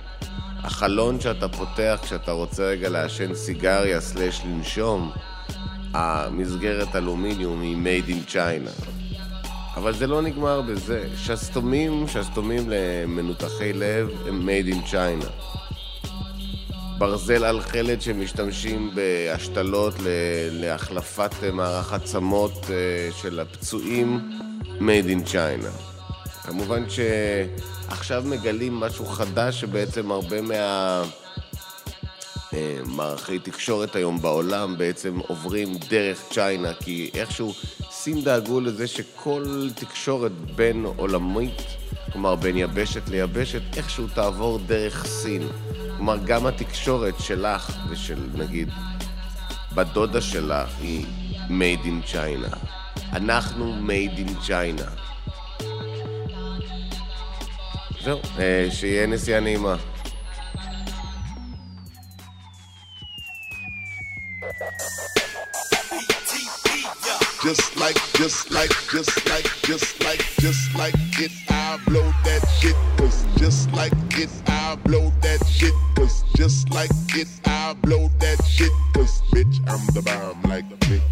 החלון 0.62 1.20
שאתה 1.20 1.48
פותח 1.48 2.00
כשאתה 2.02 2.32
רוצה 2.32 2.62
רגע 2.62 2.88
לעשן 2.88 3.34
סיגריה 3.34 4.00
סלש 4.00 4.40
לנשום, 4.44 5.12
המסגרת 5.94 6.96
אלומיניום 6.96 7.60
היא 7.60 7.76
made 7.76 8.08
in 8.08 8.32
China. 8.32 8.89
אבל 9.76 9.94
זה 9.94 10.06
לא 10.06 10.22
נגמר 10.22 10.60
בזה. 10.60 11.08
שסתומים, 11.16 12.08
שסתומים 12.08 12.70
למנותחי 12.70 13.72
לב 13.72 14.08
הם 14.26 14.48
made 14.48 14.74
in 14.74 14.90
China. 14.90 15.26
ברזל 16.98 17.44
על 17.44 17.60
חלד 17.60 18.00
שמשתמשים 18.00 18.90
בהשתלות 18.94 19.94
להחלפת 20.50 21.30
מערך 21.52 21.92
עצמות 21.92 22.66
אה, 22.70 23.08
של 23.22 23.40
הפצועים 23.40 24.20
made 24.62 25.06
in 25.08 25.28
China. 25.28 25.90
כמובן 26.42 26.84
שעכשיו 26.88 28.22
מגלים 28.26 28.74
משהו 28.74 29.06
חדש 29.06 29.60
שבעצם 29.60 30.10
הרבה 30.10 30.40
מה... 30.40 31.02
מערכי 32.86 33.38
תקשורת 33.38 33.96
היום 33.96 34.22
בעולם 34.22 34.78
בעצם 34.78 35.18
עוברים 35.18 35.74
דרך 35.88 36.22
צ'יינה, 36.30 36.74
כי 36.74 37.10
איכשהו 37.14 37.54
סין 37.90 38.24
דאגו 38.24 38.60
לזה 38.60 38.86
שכל 38.86 39.68
תקשורת 39.74 40.32
בין 40.32 40.84
עולמית, 40.96 41.62
כלומר 42.12 42.34
בין 42.34 42.56
יבשת 42.56 43.08
ליבשת, 43.08 43.62
איכשהו 43.76 44.06
תעבור 44.14 44.58
דרך 44.58 45.06
סין. 45.06 45.48
כלומר, 45.96 46.16
גם 46.24 46.46
התקשורת 46.46 47.14
שלך 47.20 47.76
ושל 47.90 48.18
נגיד 48.34 48.68
בת 49.74 49.86
דודה 49.86 50.20
שלה 50.20 50.64
היא 50.80 51.06
made 51.48 51.84
in 51.84 52.12
China. 52.12 52.56
אנחנו 53.12 53.74
made 53.86 54.18
in 54.18 54.48
China. 54.48 54.90
זהו, 58.04 58.20
אה, 58.38 58.68
שיהיה 58.70 59.06
נסיעה 59.06 59.40
נעימה. 59.40 59.76
Just 67.50 67.76
like, 67.80 67.96
just 68.12 68.50
like, 68.52 68.70
just 68.92 69.28
like, 69.28 69.44
just 69.62 70.04
like, 70.04 70.24
just 70.38 70.72
like 70.76 70.94
it, 71.18 71.32
I 71.48 71.80
blow 71.84 72.08
that 72.22 72.48
shit. 72.60 72.76
Cause 72.96 73.26
just 73.38 73.72
like 73.72 73.92
it, 74.16 74.30
I 74.46 74.76
blow 74.84 75.12
that 75.22 75.44
shit. 75.48 75.72
Cause 75.96 76.22
just 76.36 76.70
like 76.70 76.92
it, 77.08 77.26
I 77.46 77.74
blow 77.82 78.08
that 78.20 78.44
shit. 78.44 78.70
Cause 78.94 79.20
bitch, 79.34 79.58
I'm 79.66 79.84
the 79.94 80.00
bomb 80.00 80.40
like 80.48 80.64
a 80.70 80.84
shit. 80.84 81.02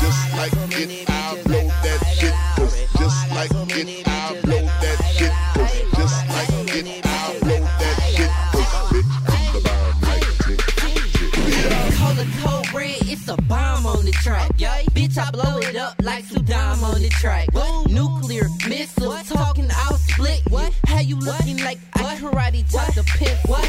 Just 0.00 0.32
like 0.36 0.52
it, 0.78 1.08
I 1.08 1.42
blow 1.46 1.66
that 1.66 2.00
shit. 2.14 2.34
Cause 2.56 2.76
just 2.98 3.30
like 3.30 3.50
it, 3.74 4.06
I 4.06 4.15
the 17.08 17.14
track. 17.16 17.48
What? 17.52 17.90
Nuclear 17.90 18.48
missiles 18.68 19.06
what? 19.06 19.26
talking, 19.26 19.68
I'll 19.74 19.96
split 19.96 20.42
what? 20.48 20.72
you. 20.72 20.94
How 20.94 21.00
you 21.00 21.16
looking 21.16 21.58
like 21.58 21.78
I 21.94 22.16
karate 22.16 22.70
chop 22.70 22.94
the 22.94 23.04
pimp? 23.18 23.38
What? 23.48 23.64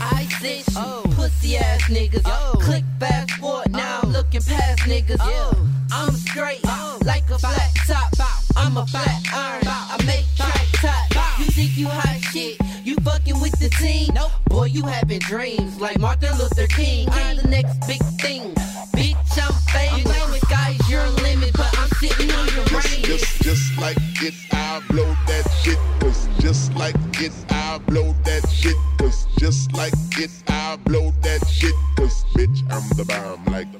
I 0.00 0.26
said 0.40 0.64
you 0.72 0.80
oh. 0.80 1.02
pussy 1.14 1.56
ass 1.56 1.82
niggas. 1.84 2.22
Oh. 2.24 2.58
Click 2.60 2.84
fast 2.98 3.32
forward 3.32 3.70
now, 3.72 4.00
oh. 4.02 4.06
I'm 4.06 4.12
looking 4.12 4.42
past 4.42 4.80
niggas. 4.80 5.18
Oh. 5.20 5.68
I'm 5.92 6.12
straight 6.12 6.64
like 7.04 7.28
a 7.30 7.38
flat 7.38 7.70
top. 7.86 8.12
I'm 8.56 8.76
a 8.76 8.86
flat 8.86 9.22
iron. 9.32 9.62
I 9.66 10.02
make 10.06 10.24
track 10.36 11.10
top. 11.10 11.38
You 11.38 11.46
think 11.46 11.76
you 11.76 11.88
hot 11.88 12.20
shit? 12.32 12.58
You 12.84 12.94
fucking 12.96 13.40
with 13.40 13.58
the 13.58 13.68
team? 13.68 14.10
Nope. 14.14 14.30
Boy, 14.46 14.66
you 14.66 14.84
having 14.84 15.18
dreams 15.20 15.80
like 15.80 15.98
Martin 15.98 16.36
Luther 16.38 16.66
King. 16.66 17.08
I'm 17.10 17.36
the 17.36 17.48
next 17.48 17.86
big 17.86 18.02
thing. 18.20 18.54
Just, 23.50 23.76
like 23.78 23.96
it, 24.22 24.34
I 24.52 24.80
blow 24.88 25.16
that 25.26 25.44
shit. 25.62 25.78
Cause 25.98 26.28
just 26.38 26.72
like 26.76 26.94
it, 27.20 27.32
I 27.50 27.78
blow 27.78 28.14
that 28.24 28.48
shit. 28.48 28.76
Cause 28.96 29.26
just 29.38 29.72
like 29.72 29.92
it, 30.18 30.30
I 30.46 30.76
blow 30.84 31.12
that 31.22 31.44
shit. 31.48 31.74
Cause 31.96 32.24
bitch, 32.36 32.62
I'm 32.70 32.88
the 32.96 33.04
bomb 33.04 33.44
like 33.52 33.79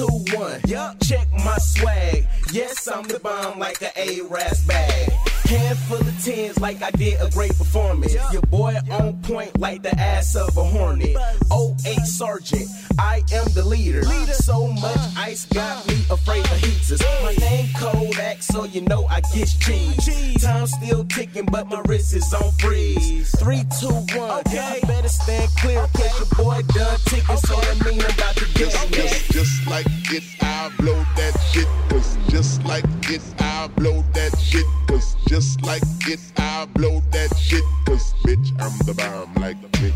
two, 0.00 0.36
one. 0.36 0.60
Check 1.02 1.28
my 1.44 1.56
swag. 1.58 2.26
Yes, 2.52 2.88
I'm 2.88 3.04
the 3.04 3.18
bomb 3.18 3.58
like 3.58 3.82
a 3.82 3.90
A-Ras 3.96 4.66
bag. 4.66 5.29
Handful 5.70 6.00
of 6.00 6.24
tens 6.24 6.58
like 6.58 6.82
I 6.82 6.90
did 6.90 7.20
a 7.20 7.30
great 7.30 7.56
performance. 7.56 8.12
Your 8.32 8.42
boy 8.42 8.76
on 8.90 9.22
point 9.22 9.56
like 9.60 9.84
the 9.84 9.96
ass 10.00 10.34
of 10.34 10.56
a 10.56 10.64
hornet. 10.64 11.16
08 11.52 12.00
Sergeant, 12.06 12.68
I 12.98 13.22
am 13.32 13.46
the 13.54 13.64
leader. 13.64 14.02
So 14.32 14.66
much 14.66 14.96
uh. 14.96 15.12
ice 15.16 15.46
got 15.46 15.86
me 15.86 15.94
afraid 16.10 16.44
of 16.44 16.58
heaters. 16.58 17.00
My 17.22 17.34
name 17.38 17.68
Kodak, 17.78 18.42
so 18.42 18.64
you 18.64 18.80
know 18.80 19.06
I 19.06 19.20
get 19.32 19.46
cheese. 19.60 20.42
Time 20.42 20.66
still 20.66 21.04
ticking, 21.04 21.46
but 21.46 21.68
my 21.68 21.80
wrist 21.86 22.14
is 22.14 22.34
on 22.34 22.50
freeze. 22.58 23.30
Three, 23.38 23.62
two, 23.78 23.94
one. 24.18 24.40
Okay. 24.40 24.80
Better 24.88 25.08
stand 25.08 25.52
clear, 25.58 25.86
cause 25.94 26.18
your 26.18 26.44
boy 26.44 26.62
done 26.74 26.98
ticking, 27.04 27.36
so 27.36 27.54
that 27.54 27.84
mean 27.84 28.00
I'm 28.02 28.10
about 28.10 28.34
to 28.34 28.44
get 28.54 28.72
Just, 28.72 28.86
in 28.86 28.92
just, 28.92 29.30
just 29.30 29.66
like 29.68 29.86
it, 30.10 30.24
I 30.40 30.72
blow 30.78 30.98
that 31.14 31.40
shit. 31.52 31.68
Cause 31.88 32.18
just 32.28 32.64
like 32.64 32.84
it, 33.08 33.22
I 33.38 33.68
blow 33.76 34.04
that 34.14 34.36
shit. 34.36 34.66
Cause 34.88 35.14
just 35.28 35.59
like 35.62 35.82
it, 36.06 36.20
I 36.36 36.66
blow 36.74 37.00
that 37.12 37.36
shit. 37.36 37.62
Cause 37.86 38.14
bitch, 38.24 38.52
I'm 38.60 38.76
the 38.86 38.94
bomb 38.94 39.34
like 39.34 39.56
shit. 39.76 39.94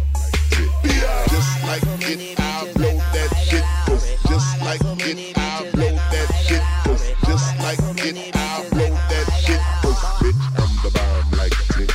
Just 1.30 1.62
like 1.64 1.83
it, 2.09 2.40
I 2.40 2.73
blow 2.75 2.97
that 3.12 3.30
shit. 3.47 3.64
Cause 3.87 4.16
just 4.28 4.61
like 4.62 4.80
it, 4.83 5.38
I 5.38 5.71
blow 5.73 5.94
that 6.12 6.28
shit. 6.47 6.62
Cause 6.85 7.12
just 7.26 7.59
like 7.59 7.78
it, 8.04 8.37
I 8.37 8.68
blow 8.71 8.90
that 8.90 9.26
shit. 9.44 9.61
Cause 9.83 10.02
bitch, 10.21 10.42
I'm 10.61 10.73
the 10.83 10.90
bomb 10.97 11.30
like 11.38 11.55
shit. 11.74 11.90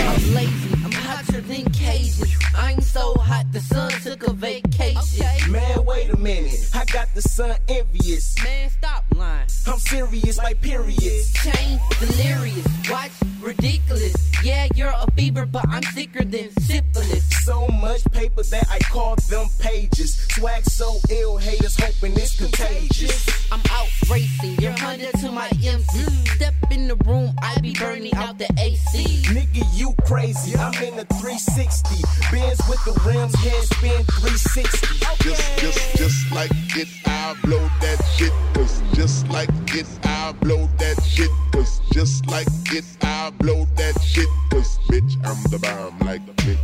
I'm 0.00 0.34
lazy, 0.34 0.72
I'm 0.84 0.92
hotter 0.92 1.40
than 1.40 1.64
cages. 1.72 2.36
I'm 2.56 2.80
so 2.80 3.14
hot, 3.14 3.46
the 3.52 3.60
sun 3.60 3.90
took 4.02 4.26
a 4.26 4.32
vacation. 4.32 5.31
Man, 5.76 5.84
wait 5.86 6.10
a 6.10 6.16
minute. 6.18 6.70
I 6.74 6.84
got 6.86 7.08
the 7.14 7.22
sun 7.22 7.56
envious. 7.68 8.36
Man, 8.42 8.70
stop 8.70 9.04
lying. 9.14 9.46
I'm 9.66 9.78
serious 9.78 10.38
like 10.38 10.60
periods. 10.60 11.32
Chain 11.32 11.80
delirious, 11.98 12.66
watch 12.90 13.12
ridiculous. 13.40 14.14
Yeah, 14.42 14.66
you're 14.74 14.90
a 14.90 15.06
fever, 15.12 15.46
but 15.46 15.66
I'm 15.68 15.82
sicker 15.82 16.24
than 16.24 16.50
syphilis. 16.60 17.28
So 17.44 17.68
much 17.68 18.02
paper 18.12 18.42
that 18.42 18.66
I 18.70 18.80
call 18.80 19.16
them 19.30 19.46
pages. 19.60 20.16
Swag 20.32 20.64
so 20.64 20.98
ill, 21.10 21.36
haters 21.38 21.76
hoping 21.76 22.12
it's 22.14 22.36
contagious. 22.36 23.28
I'm 23.52 23.60
out 23.70 23.88
racing, 24.10 24.58
you're 24.58 24.72
Honda 24.72 25.12
to 25.12 25.30
my 25.30 25.48
MC. 25.64 26.04
Step 26.36 26.54
in 26.70 26.88
the 26.88 26.96
room, 27.06 27.34
I 27.40 27.58
be 27.60 27.72
burning 27.74 28.14
out 28.14 28.38
the 28.38 28.48
AC. 28.58 29.22
Nigga, 29.32 29.64
you 29.74 29.94
crazy. 30.06 30.56
I'm 30.56 30.74
in 30.82 30.96
the 30.96 31.04
360. 31.20 32.02
Benz 32.32 32.60
with 32.68 32.84
the 32.84 33.00
rims, 33.06 33.34
head 33.36 33.62
spin 33.64 34.04
360. 34.04 35.02
Just, 35.22 35.61
just, 35.61 35.97
just 35.97 36.31
like 36.31 36.51
it, 36.75 36.87
I 37.05 37.35
blow 37.43 37.63
that 37.81 37.99
shit. 38.15 38.31
Cause 38.53 38.81
just 38.93 39.27
like 39.29 39.49
it, 39.75 39.87
I 40.03 40.31
blow 40.41 40.69
that 40.77 41.01
shit. 41.03 41.29
Cause 41.51 41.81
just 41.91 42.25
like 42.27 42.47
it, 42.71 42.85
I 43.01 43.31
blow 43.39 43.65
that 43.75 43.99
shit. 44.01 44.27
Cause 44.51 44.79
bitch, 44.89 45.13
I'm 45.25 45.39
the 45.51 45.59
bomb 45.59 45.97
like 46.07 46.25
the 46.25 46.33
big 46.43 46.59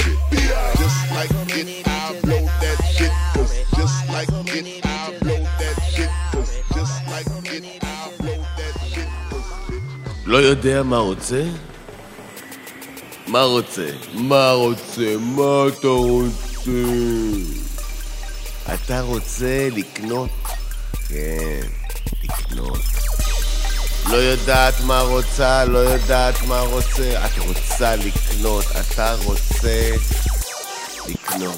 shit. 0.00 0.18
Just 0.78 1.10
like 1.12 1.30
it, 1.56 1.86
I 1.86 2.20
blow 2.22 2.44
that 2.62 2.78
shit. 2.94 3.12
Cause 3.34 3.52
just 3.76 4.08
like 4.08 4.28
it, 4.56 4.86
I 4.86 5.18
blow 5.20 5.42
that 5.60 5.76
shit. 5.92 6.10
Cause 6.32 6.52
just 6.74 7.06
like 7.08 7.26
it, 7.52 7.84
I 7.84 8.10
blow 8.20 8.38
that 8.58 8.74
shit. 8.90 9.08
Cause 9.30 9.48
bitch, 9.68 10.26
לא 10.26 10.36
יודע 10.36 10.82
מה 10.82 10.98
רוצה? 10.98 11.42
מה 13.26 13.42
רוצה? 13.42 13.86
מה 14.14 14.52
רוצה? 14.52 15.16
מה 15.20 15.64
אתה 15.68 15.88
רוצה? 15.88 17.57
אתה 18.73 19.01
רוצה 19.01 19.67
לקנות? 19.71 20.29
כן, 21.07 21.59
לקנות. 22.23 22.79
לא 24.09 24.15
יודעת 24.15 24.73
מה 24.83 25.01
רוצה, 25.01 25.65
לא 25.65 25.77
יודעת 25.77 26.41
מה 26.47 26.59
רוצה. 26.59 27.25
את 27.25 27.37
רוצה 27.37 27.95
לקנות, 27.95 28.65
אתה 28.79 29.15
רוצה 29.25 29.91
לקנות. 31.07 31.57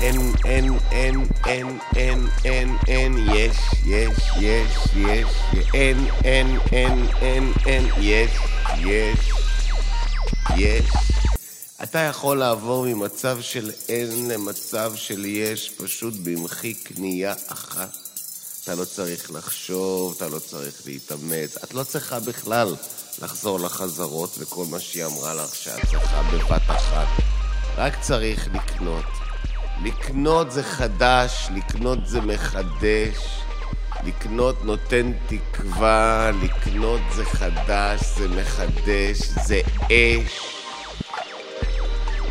אין, 0.00 0.32
אין, 0.44 0.78
אין, 0.92 1.26
אין, 1.46 1.78
אין, 1.96 2.26
אין, 2.44 2.76
אין, 2.88 3.18
יש, 3.34 3.56
יש, 3.86 4.18
יש, 4.40 4.70
יש, 4.96 5.26
אין, 5.74 6.06
אין, 6.24 6.58
אין, 6.72 7.06
אין, 7.22 7.52
אין, 7.66 7.86
יש, 7.98 8.30
יש, 8.78 9.18
יש. 10.56 10.84
אתה 11.82 11.98
יכול 11.98 12.38
לעבור 12.38 12.86
ממצב 12.86 13.38
של 13.40 13.70
אין 13.88 14.30
למצב 14.30 14.92
של 14.96 15.24
יש, 15.24 15.70
פשוט 15.76 16.14
במחי 16.22 16.74
קנייה 16.74 17.34
אחת. 17.46 17.96
אתה 18.62 18.74
לא 18.74 18.84
צריך 18.84 19.30
לחשוב, 19.30 20.14
אתה 20.16 20.28
לא 20.28 20.38
צריך 20.38 20.82
להתאמץ, 20.86 21.56
את 21.64 21.74
לא 21.74 21.84
צריכה 21.84 22.20
בכלל 22.20 22.74
לחזור 23.22 23.60
לחזרות 23.60 24.34
וכל 24.38 24.64
מה 24.70 24.80
שהיא 24.80 25.04
אמרה 25.04 25.34
לך 25.34 25.54
שאת 25.54 25.86
צריכה 25.90 26.22
בבת 26.22 26.62
אחת. 26.66 27.06
רק 27.76 28.00
צריך 28.00 28.48
לקנות. 28.54 29.04
לקנות 29.82 30.52
זה 30.52 30.62
חדש, 30.62 31.48
לקנות 31.54 31.98
זה 32.06 32.20
מחדש, 32.20 33.16
לקנות 34.04 34.64
נותן 34.64 35.12
תקווה, 35.26 36.30
לקנות 36.42 37.00
זה 37.14 37.24
חדש, 37.24 38.00
זה 38.18 38.28
מחדש, 38.28 39.18
זה 39.46 39.60
אש. 39.90 40.53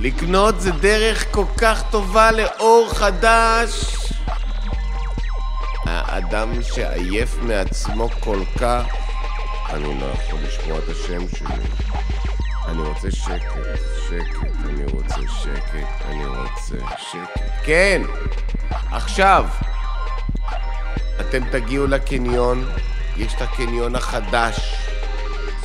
לקנות 0.03 0.61
זה 0.61 0.71
דרך 0.71 1.25
כל 1.31 1.45
כך 1.57 1.83
טובה 1.91 2.31
לאור 2.31 2.89
חדש. 2.93 3.95
האדם 5.85 6.63
שעייף 6.63 7.35
מעצמו 7.41 8.09
כל 8.19 8.39
כך, 8.59 8.83
אני 9.69 9.99
לא 10.01 10.05
יכול 10.05 10.39
לשמוע 10.47 10.77
את 10.77 10.89
השם 10.89 11.37
שלי. 11.37 11.63
אני 12.67 12.81
רוצה 12.81 13.11
שקט, 13.11 13.53
שקט, 14.09 14.55
אני 14.65 14.85
רוצה 14.85 15.21
שקט, 15.43 16.05
אני 16.05 16.25
רוצה 16.25 16.77
שקט. 16.97 17.41
כן! 17.65 18.01
עכשיו! 18.91 19.45
אתם 21.19 21.43
תגיעו 21.51 21.87
לקניון, 21.87 22.65
יש 23.17 23.33
את 23.33 23.41
הקניון 23.41 23.95
החדש. 23.95 24.75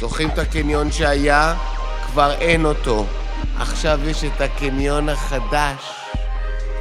זוכרים 0.01 0.29
את 0.29 0.38
הקניון 0.38 0.92
שהיה? 0.92 1.55
כבר 2.07 2.33
אין 2.33 2.64
אותו. 2.64 3.07
עכשיו 3.61 4.01
יש 4.09 4.25
את 4.25 4.40
הקניון 4.40 5.09
החדש, 5.09 5.83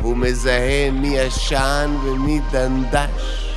והוא 0.01 0.17
מזהה 0.17 0.91
מי 0.91 1.07
ישן 1.07 1.95
ומי 2.03 2.39
דנדש. 2.51 3.53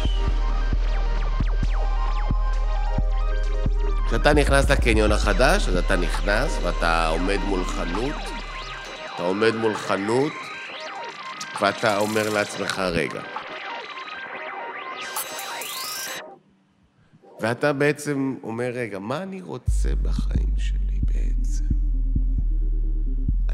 כשאתה 4.06 4.32
נכנס 4.32 4.70
לקניון 4.70 5.12
החדש, 5.12 5.68
אז 5.68 5.76
אתה 5.76 5.96
נכנס 5.96 6.58
ואתה 6.62 7.08
עומד 7.08 7.38
מול 7.46 7.64
חנות, 7.64 8.14
אתה 9.14 9.22
עומד 9.22 9.54
מול 9.54 9.74
חנות, 9.74 10.32
ואתה 11.60 11.98
אומר 11.98 12.30
לעצמך, 12.30 12.78
רגע. 12.78 13.20
ואתה 17.40 17.72
בעצם 17.72 18.34
אומר, 18.42 18.70
רגע, 18.74 18.98
מה 18.98 19.22
אני 19.22 19.42
רוצה 19.42 19.88
בחיים 20.02 20.54
שלי 20.56 21.00
בעצם? 21.02 21.79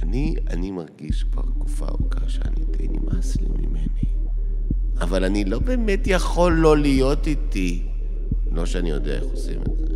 אני, 0.08 0.34
אני 0.50 0.70
מרגיש 0.70 1.22
כבר 1.22 1.42
תקופה 1.42 1.86
ארוכה 1.86 2.28
שאני 2.28 2.64
די 2.76 2.88
נמאס 2.88 3.36
לי 3.36 3.46
ממני. 3.48 4.06
אבל 5.00 5.24
אני 5.24 5.44
לא 5.44 5.58
באמת 5.58 6.00
יכול 6.06 6.52
לא 6.52 6.76
להיות 6.76 7.26
איתי. 7.26 7.86
לא 8.52 8.66
שאני 8.66 8.90
יודע 8.90 9.12
איך 9.12 9.24
עושים 9.24 9.60
את 9.62 9.78
זה. 9.78 9.94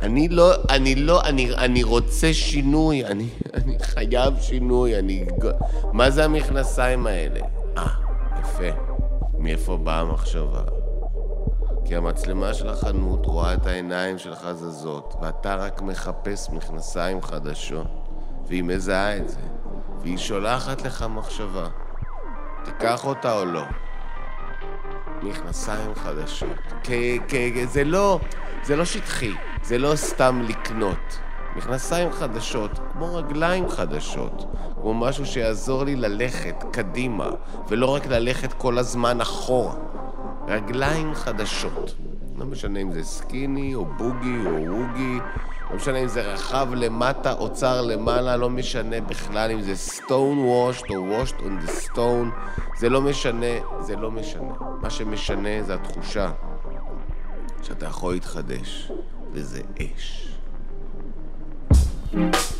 אני 0.00 0.28
לא, 0.28 0.52
אני 0.70 0.94
לא, 0.94 1.22
אני, 1.22 1.54
אני 1.54 1.82
רוצה 1.82 2.34
שינוי, 2.34 3.06
אני, 3.06 3.28
אני 3.54 3.78
חייב 3.78 4.34
שינוי, 4.40 4.98
אני... 4.98 5.24
מה 5.92 6.10
זה 6.10 6.24
המכנסיים 6.24 7.06
האלה? 7.06 7.40
אה, 7.78 7.86
יפה. 8.40 8.78
מאיפה 9.38 9.76
באה 9.76 10.00
המחשבה? 10.00 10.62
כי 11.84 11.96
המצלמה 11.96 12.54
של 12.54 12.68
החנות 12.68 13.26
רואה 13.26 13.54
את 13.54 13.66
העיניים 13.66 14.18
שלך 14.18 14.52
זזות, 14.52 15.14
ואתה 15.22 15.54
רק 15.54 15.82
מחפש 15.82 16.50
מכנסיים 16.50 17.22
חדשות, 17.22 17.86
והיא 18.48 18.62
מזהה 18.62 19.16
את 19.16 19.28
זה, 19.28 19.40
והיא 20.00 20.18
שולחת 20.18 20.82
לך 20.82 21.06
מחשבה. 21.10 21.66
תיקח 22.64 23.04
אותה 23.04 23.32
או 23.32 23.44
לא? 23.44 23.62
מכנסיים 25.22 25.94
חדשות. 25.94 26.48
זה 27.64 27.84
לא, 27.84 28.20
זה 28.64 28.76
לא 28.76 28.84
שטחי, 28.84 29.32
זה 29.62 29.78
לא 29.78 29.96
סתם 29.96 30.42
לקנות. 30.48 31.18
מכנסיים 31.56 32.12
חדשות, 32.12 32.70
כמו 32.92 33.14
רגליים 33.14 33.68
חדשות, 33.68 34.44
כמו 34.74 34.94
משהו 34.94 35.26
שיעזור 35.26 35.84
לי 35.84 35.96
ללכת 35.96 36.64
קדימה, 36.72 37.28
ולא 37.68 37.94
רק 37.94 38.06
ללכת 38.06 38.52
כל 38.52 38.78
הזמן 38.78 39.20
אחורה. 39.20 39.74
רגליים 40.48 41.14
חדשות. 41.14 41.94
לא 42.36 42.46
משנה 42.46 42.80
אם 42.80 42.92
זה 42.92 43.04
סקיני, 43.04 43.74
או 43.74 43.84
בוגי, 43.84 44.38
או 44.46 44.72
ווגי, 44.72 45.18
לא 45.70 45.76
משנה 45.76 45.98
אם 45.98 46.08
זה 46.08 46.22
רחב 46.22 46.68
למטה 46.74 47.32
או 47.32 47.52
צר 47.52 47.82
למעלה, 47.82 48.36
לא 48.36 48.50
משנה 48.50 49.00
בכלל 49.00 49.50
אם 49.50 49.60
זה 49.60 49.72
stone 49.96 50.38
washed 50.38 50.90
או 50.90 51.22
washed 51.22 51.40
on 51.40 51.66
the 51.66 51.70
stone, 51.86 52.28
זה 52.78 52.88
לא 52.88 53.00
משנה, 53.00 53.80
זה 53.80 53.96
לא 53.96 54.10
משנה. 54.10 54.52
מה 54.82 54.90
שמשנה 54.90 55.62
זה 55.62 55.74
התחושה 55.74 56.30
שאתה 57.62 57.86
יכול 57.86 58.12
להתחדש, 58.12 58.92
וזה 59.32 59.60
אש. 59.78 60.28
Like 62.12 62.14
a 62.14 62.57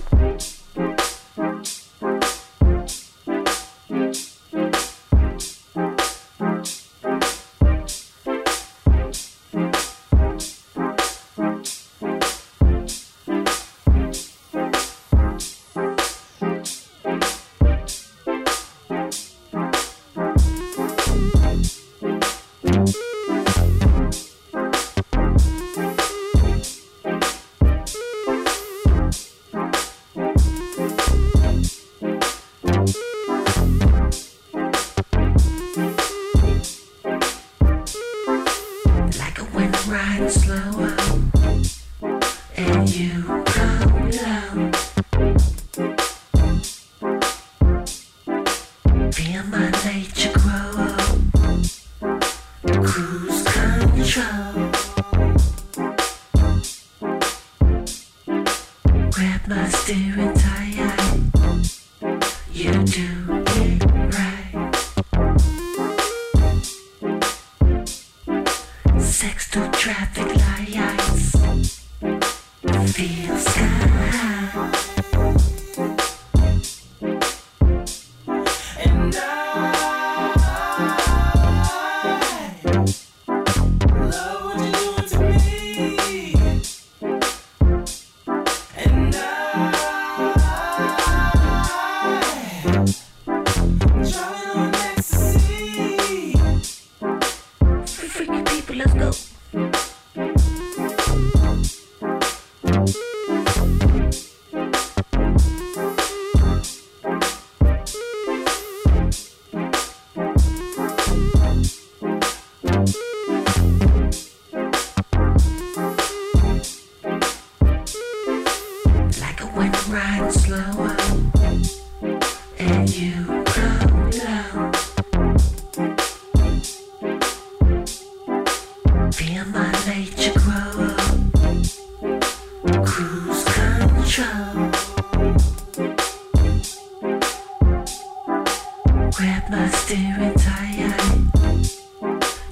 Grab 139.18 139.50
my 139.50 139.68
steering 139.70 140.33
tight. 140.35 140.94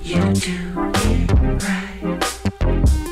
You 0.02 0.20
do 0.32 0.58
it 1.04 1.30
right. 1.62 3.05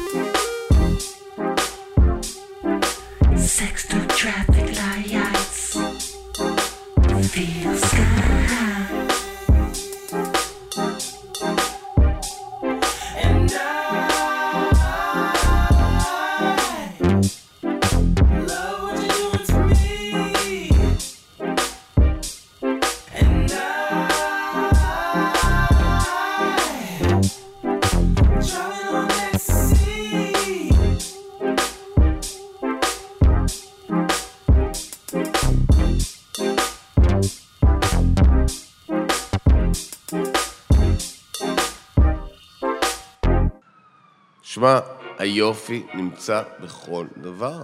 היופי 45.25 45.87
נמצא 45.95 46.43
בכל 46.61 47.07
דבר. 47.17 47.63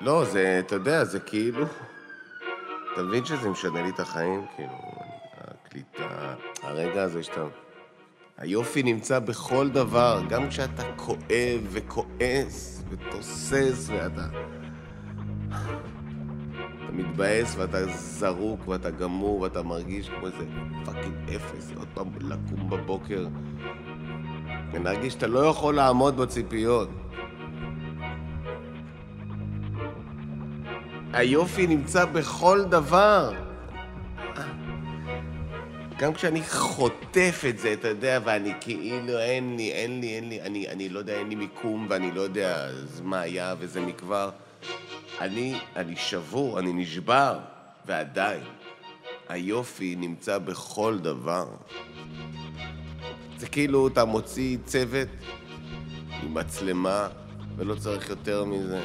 לא, 0.00 0.24
זה, 0.24 0.60
אתה 0.66 0.74
יודע, 0.74 1.04
זה 1.04 1.20
כאילו... 1.20 1.66
אתה 2.92 3.02
מבין 3.02 3.24
שזה 3.24 3.48
משנה 3.48 3.82
לי 3.82 3.88
את 3.88 4.00
החיים? 4.00 4.46
כאילו, 4.56 4.72
הקליטה, 5.38 6.34
הרגע 6.62 7.02
הזה 7.02 7.22
שאתה... 7.22 7.44
היופי 8.38 8.82
נמצא 8.82 9.18
בכל 9.18 9.68
דבר, 9.68 10.22
גם 10.28 10.48
כשאתה 10.48 10.82
כואב 10.96 11.60
וכועס 11.70 12.82
ותוסס 12.90 13.88
ואתה... 13.88 14.26
אתה 16.84 16.92
מתבאס 16.92 17.56
ואתה 17.56 17.86
זרוק 17.86 18.68
ואתה 18.68 18.90
גמור 18.90 19.40
ואתה 19.40 19.62
מרגיש 19.62 20.08
כמו 20.08 20.26
איזה 20.26 20.44
fucking 20.84 21.30
אפס, 21.36 21.72
עוד 21.76 21.88
פעם 21.94 22.08
לקום 22.20 22.70
בבוקר 22.70 23.26
ולהרגיש 24.72 25.12
שאתה 25.12 25.26
לא 25.26 25.46
יכול 25.46 25.74
לעמוד 25.74 26.16
בציפיות. 26.16 26.88
היופי 31.12 31.66
נמצא 31.66 32.04
בכל 32.04 32.64
דבר. 32.64 33.32
גם 35.98 36.14
כשאני 36.14 36.42
חוטף 36.48 37.42
את 37.48 37.58
זה, 37.58 37.72
אתה 37.72 37.88
יודע, 37.88 38.18
ואני 38.24 38.52
כאילו, 38.60 39.18
אין 39.18 39.56
לי, 39.56 39.72
אין 39.72 40.00
לי, 40.00 40.16
אין 40.16 40.28
לי, 40.28 40.40
אני, 40.40 40.68
אני 40.68 40.88
לא 40.88 40.98
יודע, 40.98 41.12
אין 41.12 41.28
לי 41.28 41.34
מיקום, 41.34 41.86
ואני 41.90 42.10
לא 42.12 42.20
יודע 42.20 42.64
אז 42.64 43.00
מה 43.00 43.20
היה 43.20 43.54
וזה 43.58 43.80
מכבר. 43.80 44.30
אני, 45.20 45.58
אני 45.76 45.96
שבור, 45.96 46.58
אני 46.58 46.72
נשבר, 46.72 47.38
ועדיין, 47.86 48.42
היופי 49.28 49.96
נמצא 49.96 50.38
בכל 50.38 50.98
דבר. 50.98 51.46
זה 53.40 53.46
כאילו 53.46 53.88
אתה 53.88 54.04
מוציא 54.04 54.56
צוות 54.64 55.08
עם 56.22 56.34
מצלמה, 56.34 57.08
ולא 57.56 57.74
צריך 57.74 58.08
יותר 58.08 58.44
מזה, 58.44 58.82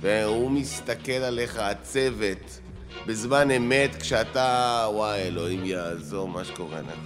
והוא 0.00 0.50
מסתכל 0.50 1.12
עליך, 1.12 1.58
הצוות, 1.58 2.60
בזמן 3.06 3.50
אמת, 3.50 3.96
כשאתה, 3.96 4.86
וואי, 4.92 5.22
אלוהים 5.22 5.64
יעזור, 5.64 6.28
מה 6.28 6.44
שקורה 6.44 6.80
לך. 6.80 6.98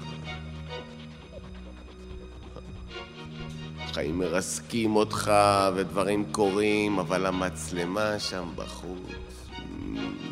חיים 3.95 4.19
מרסקים 4.19 4.97
אותך 4.97 5.33
ודברים 5.77 6.25
קורים, 6.33 6.99
אבל 6.99 7.27
המצלמה 7.27 8.19
שם 8.19 8.49
בחוץ 8.55 9.49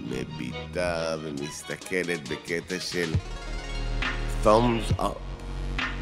מביטה 0.09 1.17
ומסתכלת 1.23 2.29
בקטע 2.29 2.81
של 2.81 3.13
thumbs 4.45 4.99
up. 4.99 5.34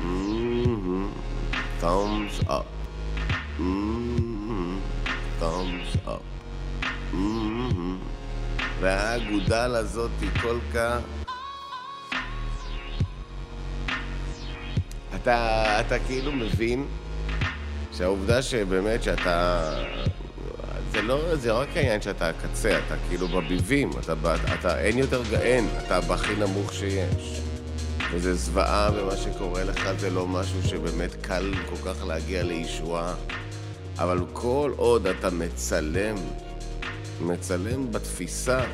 Mm-hmm. 0.02 1.06
thumbs 1.80 2.40
up. 2.48 2.66
Mm-hmm. 3.58 4.78
thumbs 5.40 5.96
up. 6.06 6.22
Mm-hmm. 7.12 7.96
והאגודל 8.80 9.74
הזאת 9.74 10.10
היא 10.20 10.30
כל 10.42 10.58
כך... 10.74 10.98
אתה, 15.14 15.80
אתה 15.80 15.98
כאילו 15.98 16.32
מבין 16.32 16.86
שהעובדה 17.92 18.42
שבאמת 18.42 19.02
שאתה... 19.02 19.72
זה 20.92 21.02
לא, 21.02 21.36
זה 21.36 21.52
רק 21.52 21.68
העניין 21.76 22.02
שאתה 22.02 22.28
הקצה, 22.28 22.78
אתה 22.86 22.94
כאילו 23.08 23.28
בביבים, 23.28 23.90
אתה, 23.90 24.14
אתה 24.60 24.80
אין 24.80 24.98
יותר 24.98 25.22
גאין, 25.30 25.68
אתה 25.78 26.00
בהכי 26.00 26.34
נמוך 26.34 26.72
שיש. 26.72 27.41
וזה 28.12 28.34
זוועה, 28.34 28.90
ומה 28.96 29.16
שקורה 29.16 29.64
לך 29.64 29.88
זה 29.98 30.10
לא 30.10 30.26
משהו 30.26 30.62
שבאמת 30.62 31.14
קל 31.20 31.54
כל 31.70 31.92
כך 31.92 32.04
להגיע 32.06 32.42
לישועה. 32.42 33.14
אבל 33.98 34.18
כל 34.32 34.72
עוד 34.76 35.06
אתה 35.06 35.30
מצלם, 35.30 36.16
מצלם 37.20 37.92
בתפיסה, 37.92 38.64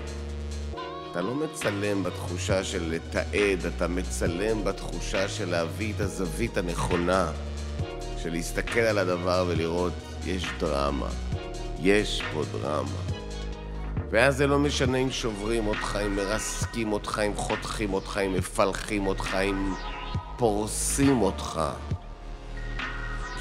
אתה 1.11 1.21
לא 1.21 1.35
מצלם 1.35 2.03
בתחושה 2.03 2.65
של 2.65 2.91
לתעד, 2.91 3.67
אתה 3.77 3.89
מצלם 3.89 4.65
בתחושה 4.65 5.29
של 5.29 5.51
להביא 5.51 5.93
את 5.97 6.01
הזווית 6.01 6.57
הנכונה, 6.57 7.33
של 8.23 8.33
להסתכל 8.33 8.81
על 8.81 8.99
הדבר 8.99 9.45
ולראות, 9.49 9.93
יש 10.27 10.47
דרמה, 10.61 11.09
יש 11.81 12.23
פה 12.33 12.43
דרמה. 12.53 13.18
ואז 14.11 14.37
זה 14.37 14.47
לא 14.47 14.59
משנה 14.59 14.99
אם 14.99 15.11
שוברים 15.11 15.67
אותך, 15.67 15.99
אם 16.07 16.17
מרסקים 16.17 16.93
אותך, 16.93 17.21
אם 17.27 17.35
חותכים 17.37 17.93
אותך, 17.95 18.21
אם 18.27 18.35
מפלחים 18.35 19.07
אותך, 19.07 19.35
אם 19.35 19.75
פורסים 20.37 21.23
אותך. 21.23 21.61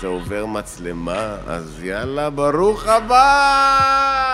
זה 0.01 0.07
עובר 0.07 0.45
מצלמה, 0.45 1.37
אז 1.47 1.83
יאללה, 1.83 2.29
ברוך 2.29 2.87
הבא! 2.87 4.26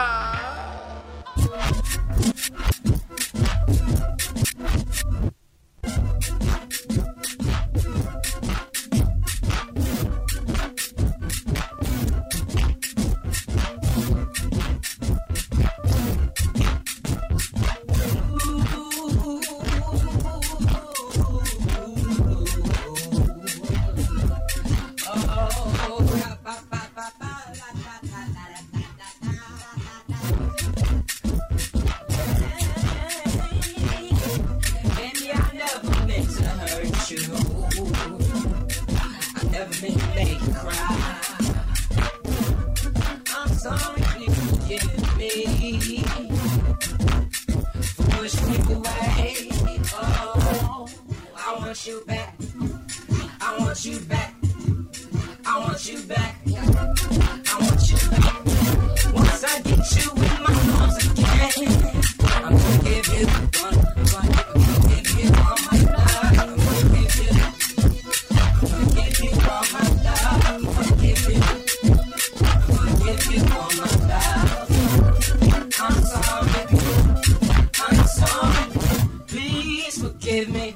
Forgive 80.03 80.49
me. 80.49 80.75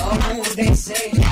Oh, 0.00 0.52
they 0.56 0.74
say 0.74 1.23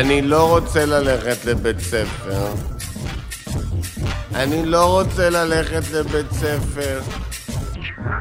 אני 0.00 0.22
לא 0.22 0.48
רוצה 0.48 0.86
ללכת 0.86 1.44
לבית 1.44 1.80
ספר. 1.80 2.46
אני 4.34 4.66
לא 4.66 4.98
רוצה 4.98 5.30
ללכת 5.30 5.90
לבית 5.92 6.32
ספר. 6.32 7.00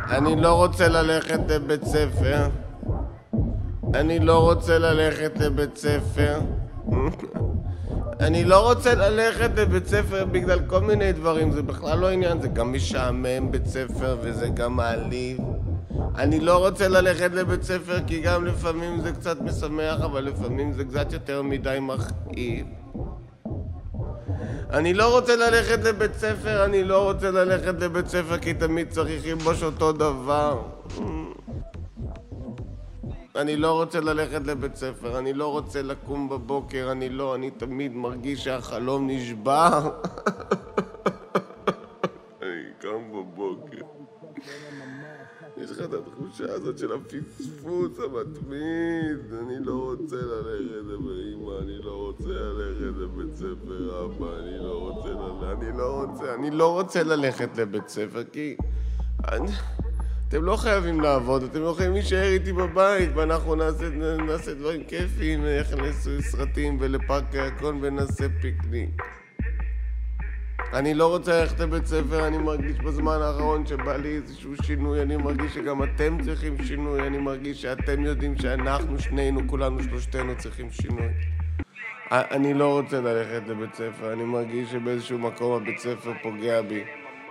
אני 0.10 0.42
לא 0.42 0.54
רוצה 0.54 0.88
ללכת 0.88 1.40
לבית 1.50 1.86
ספר. 1.86 2.48
אני 3.94 4.20
לא 4.20 4.40
רוצה 4.40 4.78
ללכת 4.78 5.32
לבית 5.40 5.78
ספר. 5.78 6.40
אני 8.20 8.44
לא 8.44 8.70
רוצה 8.70 8.96
ללכת 8.96 9.50
לבית 9.58 9.88
ספר 9.88 10.26
בגלל 10.26 10.60
כל 10.68 10.82
מיני 10.82 11.12
דברים, 11.12 11.52
זה 11.52 11.62
בכלל 11.62 12.00
לא 12.00 12.10
עניין, 12.10 12.42
זה 12.42 12.48
גם 12.48 12.74
משעמם 12.74 13.52
בית 13.52 13.66
ספר 13.68 14.18
וזה 14.22 14.48
גם 14.48 14.76
מעליב. 14.76 15.38
אני 16.18 16.40
לא 16.40 16.58
רוצה 16.68 16.88
ללכת 16.88 17.32
לבית 17.32 17.64
ספר 17.64 17.98
כי 18.08 18.22
גם 18.22 18.46
לפעמים 18.46 19.02
זה 19.02 19.12
קצת 19.12 19.42
משמח, 19.42 20.02
אבל 20.02 20.24
לפעמים 20.24 20.74
זה 20.74 20.86
קצת 20.86 21.14
יותר 21.14 21.42
מדי 21.42 21.78
מכאיב. 21.82 22.66
אני 24.70 24.94
לא 24.94 25.18
רוצה 25.18 25.36
ללכת 25.36 25.84
לבית 25.84 26.14
ספר, 26.14 26.66
אני 26.66 26.84
לא 26.84 27.04
רוצה 27.04 27.32
ללכת 27.32 27.82
לבית 27.82 28.08
ספר 28.08 28.38
כי 28.38 28.54
תמיד 28.54 28.90
צריך 28.90 29.26
ללבוש 29.26 29.64
אותו 29.64 29.92
דבר. 29.92 30.62
אני 33.36 33.56
לא 33.56 33.72
רוצה 33.72 34.00
ללכת 34.00 34.48
לבית 34.48 34.76
ספר, 34.76 35.20
אני 35.20 35.34
לא 35.34 35.52
רוצה 35.52 35.82
לקום 35.82 36.30
בבוקר, 36.30 36.88
אני 36.92 37.10
לא, 37.10 37.36
אני 37.36 37.52
תמיד 37.52 37.96
מרגיש 37.96 38.44
שהחלום 38.44 39.08
נשבר. 39.10 39.80
אני 42.42 42.64
קם 42.80 43.12
בבוקר. 43.12 43.86
יש 45.72 45.78
לך 45.78 45.86
את 45.86 45.94
התחושה 45.94 46.54
הזאת 46.54 46.78
של 46.78 46.92
הפספוס 46.92 48.00
המתמיד. 48.00 49.34
אני 49.42 49.66
לא 49.66 49.74
רוצה 49.74 50.16
ללכת 50.16 50.86
לאמא, 50.86 51.60
אני 51.62 51.78
לא 51.84 51.92
רוצה 51.92 52.30
ללכת 52.30 52.98
לבית 52.98 53.36
ספר, 53.36 54.06
אבא, 54.06 54.40
אני 54.40 54.58
לא 54.58 54.74
רוצה 54.80 55.10
ללכת, 55.10 55.64
אני 55.64 55.78
לא 55.78 56.04
רוצה, 56.04 56.34
אני 56.34 56.52
לא 56.52 56.74
רוצה 56.74 57.04
ללכת 57.04 57.58
לבית 57.58 57.90
ספר 57.90 58.24
כי... 58.24 58.56
אני... 59.28 59.52
אתם 60.28 60.44
לא 60.44 60.56
חייבים 60.56 61.02
לעבוד, 61.02 61.44
אתם 61.44 61.64
יכולים 61.64 61.94
להישאר 61.94 62.28
איתי 62.28 62.54
בבית 62.54 63.10
ואנחנו 63.16 63.56
נעשה, 63.56 63.90
נעשה 64.28 64.54
דברים 64.54 64.84
כיפיים, 64.84 65.42
נלך 65.42 65.74
לסרטים 66.08 66.78
ולפארק 66.80 67.24
הירקון 67.34 67.80
ונעשה 67.82 68.26
פיקניק. 68.42 69.02
אני 70.74 70.94
לא 70.94 71.08
רוצה 71.08 71.42
ללכת 71.42 71.60
לבית 71.60 71.86
ספר, 71.86 72.28
אני 72.28 72.38
מרגיש 72.38 72.78
בזמן 72.78 73.22
האחרון 73.22 73.66
שבא 73.66 73.98
לי 73.98 74.16
איזשהו 74.16 74.54
שינוי, 74.64 75.02
אני 75.02 75.18
מרגיש 75.18 75.54
שגם 75.54 75.84
אתם 75.84 76.18
צריכים 76.22 76.64
שינוי, 76.64 77.08
אני 77.08 77.18
מרגיש 77.18 77.62
שאתם 77.62 78.04
יודעים 78.04 78.38
שאנחנו 78.38 79.00
שנינו, 79.00 79.40
כולנו 79.48 79.84
שלושתנו 79.84 80.38
צריכים 80.38 80.72
שינוי. 80.72 81.08
אני 82.12 82.54
לא 82.54 82.80
רוצה 82.80 83.02
ללכת 83.02 83.48
לבית 83.48 83.74
ספר, 83.74 84.14
אני 84.14 84.24
מרגיש 84.24 84.72
שבאיזשהו 84.72 85.18
מקום 85.18 85.62
הבית 85.62 85.80
ספר 85.80 86.12
פוגע 86.24 86.62
בי. 86.62 86.84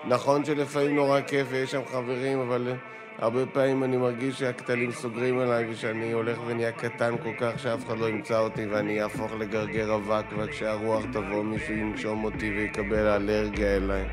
נכון 0.08 0.44
שלפעמים 0.44 0.96
נורא 0.96 1.20
כיף 1.20 1.46
ויש 1.50 1.70
שם 1.70 1.82
חברים, 1.86 2.38
אבל 2.38 2.72
הרבה 3.20 3.46
פעמים 3.46 3.84
אני 3.84 3.96
מרגיש 3.96 4.38
שהקטנים 4.38 4.92
סוגרים 4.92 5.38
עליי 5.38 5.70
ושאני 5.70 6.12
הולך 6.12 6.38
ונהיה 6.46 6.72
קטן 6.72 7.14
כל 7.22 7.32
כך 7.40 7.58
שאף 7.58 7.86
אחד 7.86 7.98
לא 7.98 8.08
ימצא 8.08 8.38
אותי 8.38 8.66
ואני 8.66 9.02
אהפוך 9.02 9.32
לגרגר 9.32 9.94
אבק 9.94 10.24
וכשהרוח 10.38 11.04
תבוא 11.12 11.44
מישהו 11.44 11.74
ינשום 11.74 12.24
אותי 12.24 12.50
ויקבל 12.50 13.06
אלרגיה 13.06 13.76
אליי. 13.76 14.04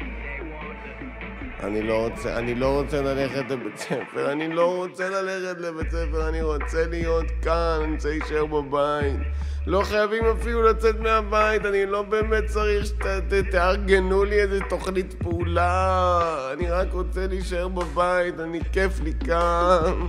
אני 1.63 1.81
לא 1.81 2.07
רוצה, 2.07 2.37
אני 2.37 2.55
לא 2.55 2.79
רוצה 2.79 3.01
ללכת 3.01 3.51
לבית 3.51 3.77
ספר, 3.77 4.31
אני 4.31 4.47
לא 4.47 4.75
רוצה 4.75 5.09
ללכת 5.09 5.61
לבית 5.61 5.89
ספר, 5.91 6.29
אני 6.29 6.41
רוצה 6.41 6.87
להיות 6.87 7.25
כאן, 7.41 7.79
אני 7.83 7.93
רוצה 7.93 8.09
להישאר 8.09 8.45
בבית. 8.45 9.19
לא 9.67 9.83
חייבים 9.83 10.23
אפילו 10.25 10.63
לצאת 10.63 10.99
מהבית, 10.99 11.65
אני 11.65 11.85
לא 11.85 12.01
באמת 12.01 12.45
צריך 12.45 12.85
שתארגנו 12.85 14.23
לי 14.23 14.41
איזה 14.41 14.59
תוכנית 14.69 15.13
פעולה. 15.13 16.49
אני 16.53 16.69
רק 16.69 16.87
רוצה 16.93 17.27
להישאר 17.27 17.67
בבית, 17.67 18.39
אני 18.39 18.59
כיף 18.71 18.99
לי 18.99 19.13
כאן. 19.25 20.07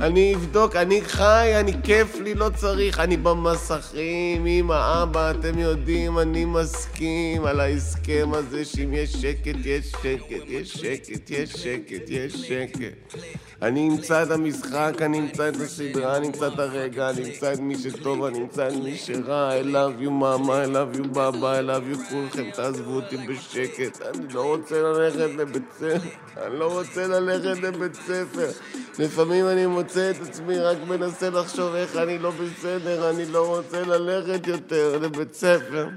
אני 0.00 0.34
אבדוק, 0.34 0.76
אני 0.76 1.02
חי, 1.02 1.52
אני 1.60 1.72
כיף 1.82 2.16
לי, 2.24 2.34
לא 2.34 2.50
צריך. 2.54 3.00
אני 3.00 3.16
במסכים, 3.16 4.46
אמא, 4.46 5.02
אבא, 5.02 5.30
אתם 5.30 5.58
יודעים, 5.58 6.18
אני 6.18 6.44
מסכים 6.44 7.44
על 7.44 7.60
ההסכם 7.60 8.30
הזה 8.32 8.64
שאם 8.64 8.92
יש 8.92 9.12
שקט, 9.12 9.56
יש 9.64 9.90
שקט, 10.02 10.44
יש 10.48 10.72
שקט, 10.72 11.30
יש 11.30 11.52
שקט, 11.52 12.02
יש 12.08 12.32
שקט. 12.32 13.14
אני 13.62 13.88
אמצא 13.88 14.22
את 14.22 14.30
המשחק, 14.30 14.92
אני 15.02 15.18
אמצא 15.18 15.48
את 15.48 15.56
הסדרה, 15.56 16.16
אני 16.16 16.26
אמצא 16.26 16.46
את 16.46 16.58
הרגע, 16.58 17.10
אני 17.10 17.24
אמצא 17.24 17.52
את 17.52 17.58
מי 17.58 17.78
שטוב, 17.78 18.24
אני 18.24 18.38
אמצא 18.38 18.68
את 18.68 18.72
מי 18.72 18.96
שרע. 18.96 19.50
I 19.50 19.64
love 19.64 20.02
you 20.02 20.10
mama, 20.10 20.52
I 20.52 20.66
love 20.66 20.98
you 20.98 21.04
baba, 21.14 21.58
I 21.58 21.62
love 21.62 21.92
you 21.92 22.10
כולכם, 22.10 22.50
תעזבו 22.50 22.94
אותי 22.94 23.16
בשקט. 23.16 24.02
אני 24.02 24.32
לא 24.34 24.42
רוצה 24.42 24.82
ללכת 24.82 25.36
לבית 25.36 25.72
ספר, 25.78 26.08
אני 26.46 26.58
לא 26.58 26.72
רוצה 26.78 27.06
ללכת 27.06 27.62
לבית 27.62 27.94
ספר. 27.94 28.50
לפעמים 28.98 29.48
אני 29.48 29.66
מוצא 29.66 30.10
את 30.10 30.28
עצמי 30.28 30.58
רק 30.58 30.76
מנסה 30.88 31.30
לחשוב 31.30 31.74
איך 31.74 31.96
אני 31.96 32.18
לא 32.18 32.30
בסדר, 32.30 33.10
אני 33.10 33.26
לא 33.26 33.56
רוצה 33.56 33.80
ללכת 33.84 34.46
יותר 34.46 34.98
לבית 34.98 35.34
ספר. 35.34 35.88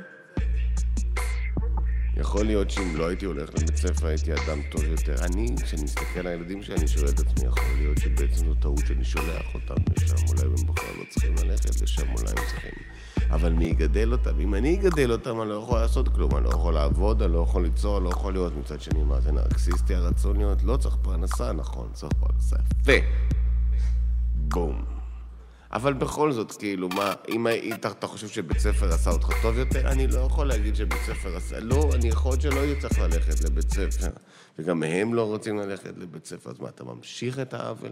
יכול 2.22 2.46
להיות 2.46 2.72
שאם 2.72 2.96
לא 2.96 3.08
הייתי 3.08 3.26
הולך 3.26 3.50
לבית 3.50 3.78
ספר 3.78 4.08
הייתי 4.08 4.34
אדם 4.34 4.62
טוב 4.72 4.84
יותר. 4.84 5.16
אני, 5.26 5.56
כשאני 5.64 5.84
מסתכל 5.84 6.20
על 6.20 6.28
הילדים 6.28 6.64
שלי, 6.64 6.76
אני 6.76 6.88
שואל 6.88 7.10
את 7.10 7.20
עצמי, 7.20 7.48
יכול 7.48 7.64
להיות 7.78 7.98
שבעצם 7.98 8.46
זו 8.46 8.54
טעות 8.54 8.80
שאני 8.88 9.04
שולח 9.04 9.54
אותם 9.54 9.76
לשם, 9.98 10.28
אולי 10.28 10.42
הם 10.42 10.74
בכלל 10.74 10.90
לא 11.00 11.04
צריכים 11.10 11.36
ללכת 11.44 11.82
לשם, 11.82 12.02
אולי 12.02 12.30
הם 12.30 12.46
צריכים... 12.48 12.72
אבל 13.32 13.54
מי 13.54 13.66
יגדל 13.66 14.12
אותם? 14.12 14.40
אם 14.40 14.56
אני 14.56 14.80
אגדל 14.80 15.12
אותם, 15.12 15.42
אני 15.42 15.50
לא 15.50 15.54
יכול 15.64 15.80
לעשות 15.80 16.08
כלום, 16.08 16.38
אני 16.38 16.46
לא 16.46 16.50
יכול 16.50 16.74
לעבוד, 16.74 17.22
אני 17.22 17.34
לא 17.34 17.40
יכול 17.40 17.64
ליצור, 17.64 17.98
אני 17.98 18.06
לא 18.06 18.10
יכול 18.10 18.34
להיות 18.34 18.58
מצד 18.58 18.82
שני, 18.82 19.04
מה 19.04 19.22
זה 19.22 19.32
נרקסיסטי 19.32 19.96
הרצון 19.96 20.38
להיות? 20.38 20.64
לא 20.64 20.78
צריך 20.78 20.96
פרנסה, 21.02 21.52
נכון, 21.52 21.90
צריך 21.94 22.14
פרנסה. 22.20 22.56
יפה. 22.82 23.06
בום. 24.36 25.01
אבל 25.74 25.94
בכל 25.94 26.32
זאת, 26.32 26.52
כאילו, 26.52 26.90
מה, 26.90 27.14
אם 27.30 27.48
היית, 27.48 27.86
אתה 27.86 28.08
חושב 28.08 28.28
שבית 28.28 28.60
ספר 28.60 28.94
עשה 28.94 29.10
אותך 29.10 29.30
טוב 29.42 29.58
יותר? 29.58 29.88
אני 29.92 30.08
לא 30.08 30.20
יכול 30.20 30.48
להגיד 30.48 30.76
שבית 30.76 31.02
ספר 31.06 31.36
עשה... 31.36 31.60
לא, 31.60 31.90
אני 31.96 32.08
יכול 32.10 32.32
להיות 32.32 32.42
שלא 32.42 32.60
יהיה 32.60 32.82
צריך 32.82 33.00
ללכת 33.00 33.44
לבית 33.44 33.70
ספר, 33.70 34.10
וגם 34.60 34.84
הם 34.84 35.14
לא 35.14 35.28
רוצים 35.28 35.58
ללכת 35.58 35.98
לבית 35.98 36.26
ספר, 36.26 36.50
אז 36.50 36.60
מה, 36.60 36.70
אתה 36.70 36.84
ממשיך 36.84 37.40
את 37.40 37.54
העוול? 37.54 37.92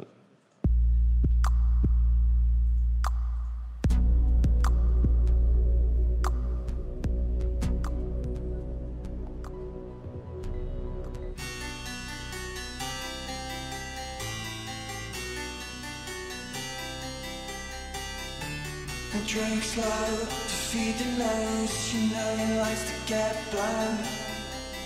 Drink 19.29 19.61
slow 19.61 19.85
to 19.85 20.55
feed 20.69 20.97
the 20.97 21.05
nose. 21.23 21.93
You 21.93 22.09
know 22.09 22.35
he 22.35 22.57
likes 22.57 22.83
to 22.89 22.95
get 23.05 23.35
blown. 23.51 23.97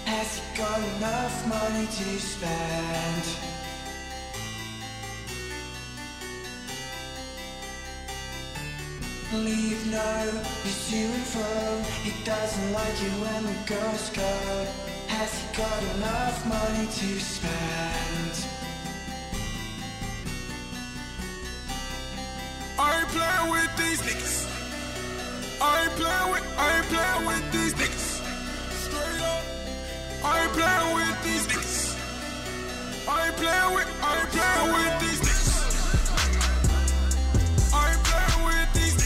Has 0.04 0.38
he 0.38 0.58
got 0.58 0.80
enough 0.98 1.48
money 1.48 1.86
to 1.86 2.20
spend? 2.20 3.24
Leave 9.46 9.82
no, 9.90 10.42
he's 10.64 10.90
to 10.90 10.98
and 10.98 11.28
fro. 11.32 11.82
He 12.04 12.12
doesn't 12.26 12.74
like 12.74 13.00
it 13.02 13.16
when 13.24 13.46
the 13.46 13.58
girls 13.66 14.10
go. 14.10 14.68
Has 15.08 15.32
he 15.40 15.58
got 15.58 15.84
enough 15.96 16.46
money 16.46 16.86
to 16.86 17.20
spend? 17.20 18.34
I 22.78 23.00
ain't 23.00 23.08
playing 23.08 23.52
with 23.52 23.78
these. 23.78 24.23
I 33.24 33.28
ain't 33.28 33.38
playing 33.38 33.72
with, 33.74 33.88
I 34.04 34.20
ain't 34.20 34.32
playing 34.36 34.68
with 34.76 35.00
these 35.00 35.22
niggas. 35.24 35.56
I 37.72 37.76
ain't 37.88 38.04
playing 38.04 38.44
with 38.44 38.68
these. 38.76 39.00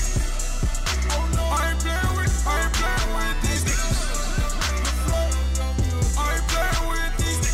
Oh 1.14 1.22
no. 1.38 1.44
I 1.46 1.70
ain't 1.70 1.78
playing 1.86 2.18
with, 2.18 2.34
I 2.50 2.66
ain't 2.66 2.74
playing 2.74 3.14
with 3.14 3.38
these 3.46 3.62
niggas. 3.70 3.94
I 6.18 6.34
ain't 6.34 6.48
playing 6.50 6.86
with 6.90 7.14
these. 7.22 7.46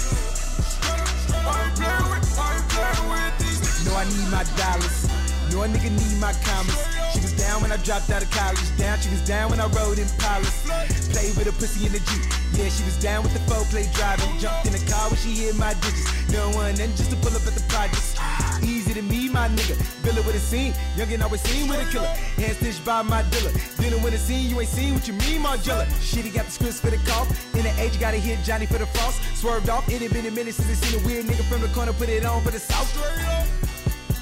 I 1.36 1.68
ain't 1.68 1.76
playing 1.76 2.08
with, 2.16 2.32
I 2.32 2.56
ain't 2.56 2.68
playing 2.72 3.12
with 3.12 3.36
these. 3.44 3.60
Know 3.84 4.00
I 4.00 4.08
need 4.08 4.32
my 4.32 4.48
dollars. 4.56 5.04
Know 5.52 5.64
a 5.64 5.68
nigga 5.68 5.92
need 5.92 6.16
my 6.24 6.32
commas. 6.48 6.80
She 7.12 7.20
was 7.20 7.36
down 7.36 7.60
when 7.62 7.74
I 7.74 7.78
dropped 7.84 8.10
out 8.10 8.24
of 8.24 8.32
college. 8.32 8.64
Down, 8.78 8.98
she 9.04 9.10
was 9.10 9.20
down 9.28 9.52
when 9.52 9.60
I 9.60 9.68
rode 9.68 10.00
in 10.00 10.08
Palace. 10.16 10.64
Played 11.12 11.36
with 11.36 11.52
a 11.52 11.52
pussy 11.60 11.88
in 11.88 11.92
the 11.92 12.00
Jeep. 12.00 12.24
Yeah, 12.56 12.70
she 12.70 12.88
was 12.88 12.96
down 13.04 13.22
with 13.24 13.34
the 13.34 13.44
four 13.52 13.66
play 13.68 13.90
driving. 13.94 14.40
Jumped 14.40 14.66
in 14.66 14.72
the 14.72 14.80
car 14.88 15.10
when 15.12 15.20
she 15.20 15.36
hit 15.36 15.58
my 15.60 15.74
digits. 15.84 16.23
No 16.34 16.50
one, 16.50 16.74
then 16.74 16.90
just 16.96 17.12
to 17.12 17.16
pull 17.18 17.36
up 17.36 17.46
at 17.46 17.54
the 17.54 17.64
projects. 17.70 18.18
Easy 18.64 18.92
to 18.96 19.04
me, 19.04 19.30
my 19.30 19.48
nigga. 19.50 19.76
Villa 20.02 20.22
with 20.26 20.36
a 20.36 20.40
scene, 20.40 20.74
youngin' 20.98 21.22
always 21.22 21.42
seen 21.42 21.70
with 21.70 21.80
a 21.80 21.92
killer. 21.92 22.08
Hand 22.42 22.58
stitched 22.58 22.84
by 22.84 23.04
my 23.04 23.22
dealer. 23.30 23.52
Dealing 23.78 24.02
with 24.02 24.16
a 24.16 24.18
scene, 24.18 24.50
you 24.50 24.60
ain't 24.60 24.70
seen 24.70 24.96
what 24.96 25.08
you 25.08 25.14
mean, 25.14 25.42
Margella. 25.44 25.86
Shit, 26.02 26.26
he 26.26 26.32
got 26.32 26.46
the 26.46 26.52
scripts 26.52 26.80
for 26.80 26.90
the 26.90 26.98
cough. 27.06 27.30
In 27.54 27.62
the 27.62 27.74
age, 27.80 28.00
gotta 28.00 28.18
hit 28.18 28.44
Johnny 28.44 28.66
for 28.66 28.80
the 28.80 28.88
frost. 28.88 29.22
Swerved 29.38 29.70
off, 29.70 29.88
it 29.90 30.02
had 30.02 30.12
been 30.12 30.26
a 30.26 30.32
minute 30.32 30.56
since 30.56 30.68
they 30.68 30.88
seen 30.88 31.00
a 31.00 31.06
weird 31.06 31.26
nigga 31.28 31.44
from 31.44 31.62
the 31.62 31.68
corner, 31.68 31.94
put 31.94 32.10
it 32.10 32.26
on 32.26 32.42
for 32.44 32.50
the 32.50 32.60
south. 32.60 32.90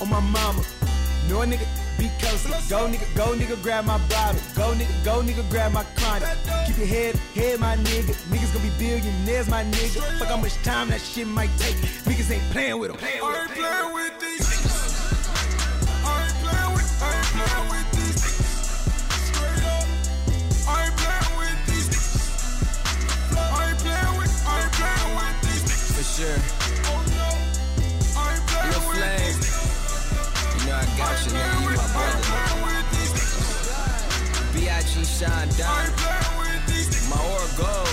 On 0.01 0.09
my 0.09 0.20
mama. 0.20 0.62
No 1.30 1.39
nigga, 1.47 1.66
be 2.02 2.10
coasting. 2.20 2.52
Go 2.68 2.88
nigga, 2.88 3.08
go 3.16 3.34
nigga, 3.38 3.62
grab 3.62 3.86
my 3.86 3.97
bottle. 4.10 4.41
Go 4.56 4.74
nigga, 4.74 5.06
go 5.06 5.22
nigga, 5.22 5.47
grab 5.49 5.72
my 5.72 5.84
chronic. 5.95 6.28
Keep 6.66 6.78
your 6.78 6.88
head, 6.88 7.16
head, 7.36 7.60
my 7.60 7.76
nigga. 7.78 8.14
Niggas 8.32 8.54
gonna 8.54 8.66
be 8.66 8.74
billionaires, 8.80 9.47
my 9.47 9.64
nigga. 9.64 10.02
Fuck 10.18 10.28
how 10.30 10.38
much 10.38 10.56
time 10.64 10.89
that 10.89 11.02
shit 11.02 11.28
might 11.28 11.52
take. 11.58 11.76
Niggas 12.10 12.32
ain't 12.32 12.43
playing 12.52 12.80
with 12.80 12.91
them. 12.91 12.99
I 13.02 13.06
ain't 13.06 13.52
playing 13.52 13.93
with 13.93 14.20
these 14.20 14.41
niggas. 14.49 14.82
I 16.04 16.26
ain't 16.26 16.38
playing 16.41 16.74
with, 16.74 16.89
I 17.02 17.10
ain't 17.18 17.30
playing 17.38 17.68
with 17.70 17.88
these 17.97 18.18
niggas. 18.24 18.49
Straight 19.30 19.64
up. 19.70 19.86
I 20.68 20.86
ain't 20.86 20.97
playing 20.97 21.34
with 21.38 21.60
these 21.70 21.88
niggas. 21.93 22.18
I 23.38 23.70
ain't 23.70 23.80
playing 23.86 24.16
with, 24.18 24.34
I 24.47 24.62
ain't 24.64 24.74
playing 24.74 25.14
with 25.20 25.38
these 25.45 25.64
niggas. 25.70 25.93
For 25.93 26.06
sure. 26.18 26.61
You 31.02 31.34
know 31.34 31.41
I 31.41 31.54
got 31.54 31.62
you, 31.62 31.78
my 31.78 31.88
brother. 31.93 32.22
B.I.G. 34.54 35.04
Sean 35.06 35.47
Don. 35.58 35.86
My 37.10 37.18
aura 37.26 37.47
gold. 37.58 37.88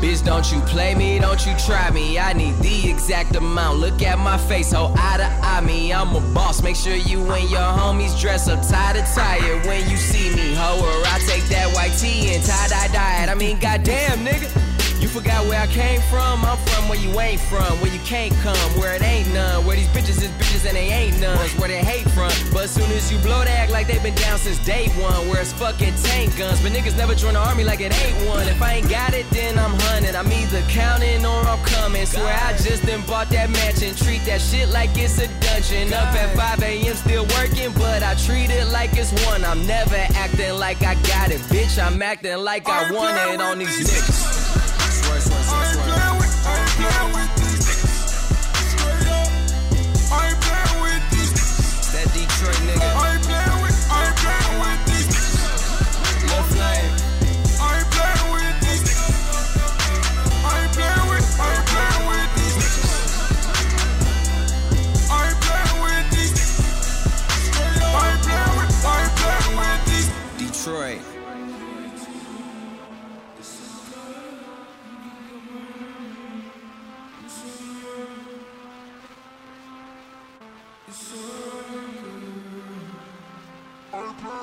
Bitch, 0.00 0.24
don't 0.24 0.50
you 0.50 0.60
play 0.60 0.94
me, 0.94 1.18
don't 1.18 1.44
you 1.44 1.54
try 1.58 1.90
me. 1.90 2.18
I 2.18 2.32
need 2.32 2.56
the 2.60 2.88
exact 2.88 3.36
amount. 3.36 3.80
Look 3.80 4.00
at 4.00 4.18
my 4.18 4.38
face, 4.38 4.72
ho, 4.72 4.94
eye 4.96 5.18
to 5.18 5.26
eye 5.46 5.60
me. 5.60 5.92
I'm 5.92 6.16
a 6.16 6.20
boss. 6.32 6.62
Make 6.62 6.76
sure 6.76 6.94
you 6.94 7.20
and 7.30 7.50
your 7.50 7.60
homies 7.60 8.18
dress 8.18 8.48
up 8.48 8.66
tie 8.66 8.94
to 8.94 9.02
tie 9.14 9.40
when 9.66 9.88
you 9.90 9.98
see 9.98 10.34
me, 10.34 10.54
ho. 10.54 10.80
Or 10.80 11.06
I 11.06 11.18
take 11.28 11.44
that 11.50 11.74
white 11.74 11.92
tee 11.98 12.34
and 12.34 12.42
tie 12.42 12.68
dye 12.68 12.88
dye 12.88 13.24
it. 13.24 13.28
I 13.28 13.34
mean, 13.34 13.58
goddamn, 13.58 14.24
nigga. 14.24 14.69
You 15.00 15.08
forgot 15.08 15.46
where 15.46 15.58
I 15.58 15.66
came 15.66 16.02
from? 16.12 16.44
I'm 16.44 16.58
from 16.58 16.88
where 16.90 16.98
you 16.98 17.18
ain't 17.18 17.40
from, 17.40 17.80
where 17.80 17.90
you 17.90 18.00
can't 18.00 18.34
come, 18.44 18.70
where 18.78 18.94
it 18.94 19.02
ain't 19.02 19.32
none, 19.32 19.64
where 19.64 19.74
these 19.74 19.88
bitches 19.88 20.20
is 20.22 20.28
bitches 20.36 20.68
and 20.68 20.76
they 20.76 20.92
ain't 20.92 21.18
none, 21.18 21.38
where 21.58 21.68
they 21.68 21.82
hate 21.82 22.06
from. 22.10 22.30
But 22.52 22.64
as 22.64 22.70
soon 22.72 22.90
as 22.92 23.10
you 23.10 23.18
blow, 23.20 23.42
they 23.42 23.50
act 23.50 23.72
like 23.72 23.86
they 23.86 23.98
been 24.00 24.14
down 24.16 24.38
since 24.38 24.58
day 24.58 24.88
one, 25.00 25.26
where 25.28 25.40
it's 25.40 25.54
fucking 25.54 25.94
tank 26.04 26.36
guns. 26.36 26.60
But 26.60 26.72
niggas 26.72 26.98
never 26.98 27.14
join 27.14 27.32
the 27.32 27.40
army 27.40 27.64
like 27.64 27.80
it 27.80 27.98
ain't 28.04 28.28
one. 28.28 28.46
If 28.46 28.60
I 28.60 28.74
ain't 28.74 28.90
got 28.90 29.14
it, 29.14 29.28
then 29.30 29.58
I'm 29.58 29.72
hunting. 29.88 30.14
I'm 30.14 30.30
either 30.30 30.60
counting 30.68 31.24
or 31.24 31.40
I'm 31.48 31.64
coming. 31.64 32.04
Swear 32.04 32.38
I 32.44 32.52
just 32.58 32.84
done 32.84 33.00
bought 33.06 33.30
that 33.30 33.48
mansion, 33.48 33.94
treat 33.94 34.22
that 34.26 34.42
shit 34.42 34.68
like 34.68 34.90
it's 34.98 35.18
a 35.18 35.28
dungeon. 35.40 35.94
Up 35.94 36.12
at 36.12 36.36
5 36.36 36.62
a.m. 36.62 36.94
still 36.94 37.24
working, 37.40 37.72
but 37.72 38.02
I 38.02 38.16
treat 38.16 38.50
it 38.50 38.66
like 38.68 38.90
it's 38.98 39.12
one. 39.24 39.46
I'm 39.46 39.66
never 39.66 39.96
acting 39.96 40.58
like 40.58 40.82
I 40.82 40.94
got 41.08 41.30
it, 41.30 41.40
bitch. 41.48 41.82
I'm 41.82 42.02
acting 42.02 42.36
like 42.36 42.68
I 42.68 42.92
want 42.92 43.16
it 43.32 43.40
on 43.40 43.58
these 43.58 43.80
niggas. 43.80 44.39
Here 46.90 47.06
we 47.14 47.29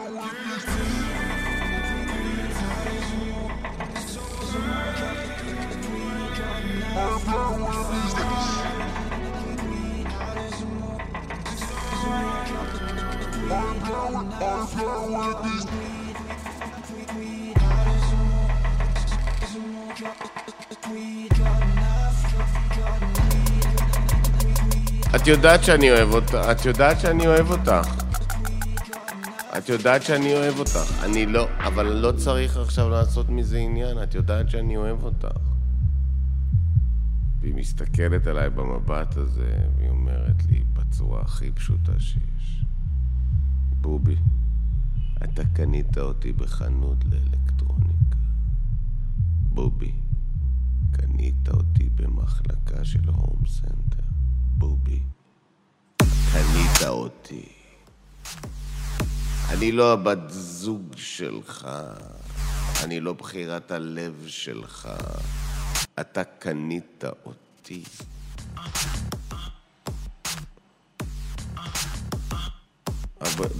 את 0.07 0.13
יודעת 25.27 25.63
שאני 25.63 25.91
אוהב 25.91 26.13
אותך, 26.13 26.37
את 26.51 26.65
יודעת 26.65 26.99
שאני 26.99 27.27
אוהב 27.27 27.51
אותך. 27.51 28.06
את 29.57 29.69
יודעת 29.69 30.03
שאני 30.03 30.33
אוהב 30.33 30.59
אותך. 30.59 31.03
אני 31.03 31.25
לא, 31.25 31.47
אבל 31.57 31.85
לא 31.85 32.11
צריך 32.11 32.57
עכשיו 32.57 32.89
לעשות 32.89 33.29
מזה 33.29 33.57
עניין, 33.57 34.03
את 34.03 34.15
יודעת 34.15 34.49
שאני 34.49 34.77
אוהב 34.77 35.03
אותך. 35.03 35.37
והיא 37.41 37.55
מסתכלת 37.55 38.27
עליי 38.27 38.49
במבט 38.49 39.17
הזה, 39.17 39.57
והיא 39.77 39.89
אומרת 39.89 40.45
לי 40.49 40.63
בצורה 40.73 41.21
הכי 41.21 41.51
פשוטה 41.51 41.99
שיש, 41.99 42.65
בובי, 43.81 44.15
אתה 45.23 45.45
קנית 45.53 45.97
אותי 45.97 46.33
בחנות 46.33 47.05
לאלקטרוניקה. 47.05 48.17
בובי, 49.53 49.91
קנית 50.91 51.49
אותי 51.49 51.89
במחלקה 51.95 52.85
של 52.85 53.09
הום 53.09 53.41
סנטר. 53.47 54.07
בובי, 54.57 54.99
קנית 56.33 56.87
אותי. 56.87 57.45
אני 59.49 59.71
לא 59.71 59.93
הבת 59.93 60.29
זוג 60.29 60.93
שלך, 60.95 61.67
אני 62.83 62.99
לא 62.99 63.13
בחירת 63.13 63.71
הלב 63.71 64.23
שלך. 64.27 64.89
אתה 65.99 66.23
קנית 66.23 67.03
אותי. 67.25 67.83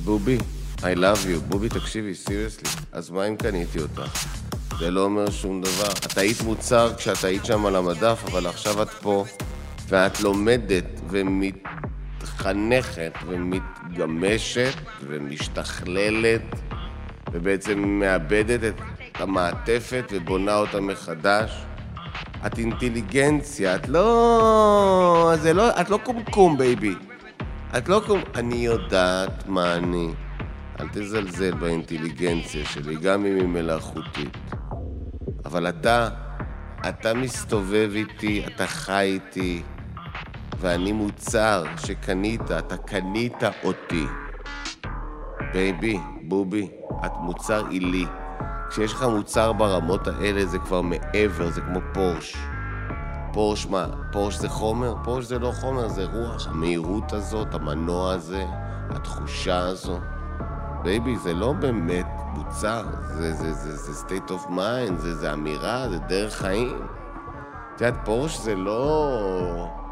בובי, 0.03 0.37
I 0.77 0.81
love 0.81 1.25
you. 1.25 1.39
בובי, 1.47 1.69
תקשיבי, 1.69 2.15
seriously. 2.15 2.69
אז 2.91 3.09
מה 3.09 3.27
אם 3.27 3.35
קניתי 3.35 3.79
אותך? 3.79 4.25
זה 4.79 4.91
לא 4.91 5.03
אומר 5.03 5.31
שום 5.31 5.61
דבר. 5.61 5.91
את 5.91 6.17
היית 6.17 6.41
מוצר 6.41 6.93
כשאת 6.97 7.23
היית 7.23 7.45
שם 7.45 7.65
על 7.65 7.75
המדף, 7.75 8.23
אבל 8.31 8.47
עכשיו 8.47 8.81
את 8.81 8.89
פה, 8.89 9.25
ואת 9.87 10.19
לומדת 10.19 10.85
ומתחנכת 11.09 13.13
ומתגמשת 13.97 14.73
ומשתכללת, 15.07 16.41
ובעצם 17.31 17.79
מאבדת 17.79 18.59
את 18.63 19.21
המעטפת 19.21 20.03
ובונה 20.11 20.55
אותה 20.55 20.81
מחדש. 20.81 21.65
את 22.45 22.57
אינטליגנציה, 22.57 23.75
את 23.75 23.89
לא... 23.89 25.33
זה 25.41 25.53
לא... 25.53 25.81
את 25.81 25.89
לא 25.89 25.99
קומקום, 26.03 26.57
baby. 26.57 26.95
את 27.77 27.89
לא 27.89 28.01
קום... 28.07 28.21
אני 28.35 28.55
יודעת 28.55 29.47
מה 29.47 29.75
אני. 29.75 30.07
אל 30.79 30.87
תזלזל 30.87 31.53
באינטליגנציה 31.53 32.65
שלי, 32.65 32.95
גם 32.95 33.25
אם 33.25 33.35
היא 33.35 33.47
מלאכותית. 33.47 34.37
אבל 35.45 35.69
אתה, 35.69 36.09
אתה 36.89 37.13
מסתובב 37.13 37.91
איתי, 37.95 38.43
אתה 38.47 38.67
חי 38.67 39.19
איתי, 39.25 39.61
ואני 40.59 40.91
מוצר 40.91 41.63
שקנית, 41.77 42.51
אתה 42.51 42.77
קנית 42.77 43.43
אותי. 43.63 44.05
Baby, 45.53 45.99
בובי, 46.21 46.69
את 47.05 47.11
מוצר 47.19 47.67
עילי. 47.67 48.05
כשיש 48.69 48.93
לך 48.93 49.03
מוצר 49.03 49.53
ברמות 49.53 50.07
האלה 50.07 50.45
זה 50.45 50.59
כבר 50.59 50.81
מעבר, 50.81 51.49
זה 51.49 51.61
כמו 51.61 51.79
פורשה. 51.93 52.37
פורשה 53.33 53.65
מה? 53.65 53.85
פורשה 54.11 54.35
זה 54.35 54.49
חומר? 54.49 54.95
פורשה 55.03 55.25
זה 55.25 55.39
לא 55.39 55.51
חומר, 55.51 55.87
זה 55.87 56.05
רוח. 56.05 56.47
המהירות 56.47 57.13
הזאת, 57.13 57.53
המנוע 57.53 58.13
הזה, 58.13 58.45
התחושה 58.89 59.59
הזו. 59.59 59.99
baby, 60.83 61.17
זה 61.17 61.33
לא 61.33 61.53
באמת 61.53 62.07
מוצר, 62.33 62.85
זה, 63.07 63.33
זה, 63.33 63.53
זה, 63.53 63.75
זה 63.75 64.05
state 64.07 64.29
of 64.29 64.49
mind, 64.49 64.93
זה, 64.95 65.15
זה 65.15 65.33
אמירה, 65.33 65.89
זה 65.89 65.97
דרך 65.97 66.33
חיים. 66.33 66.81
את 67.75 67.81
יודעת, 67.81 68.05
Porsche 68.05 68.37
זה 68.37 68.55
לא... 68.55 69.86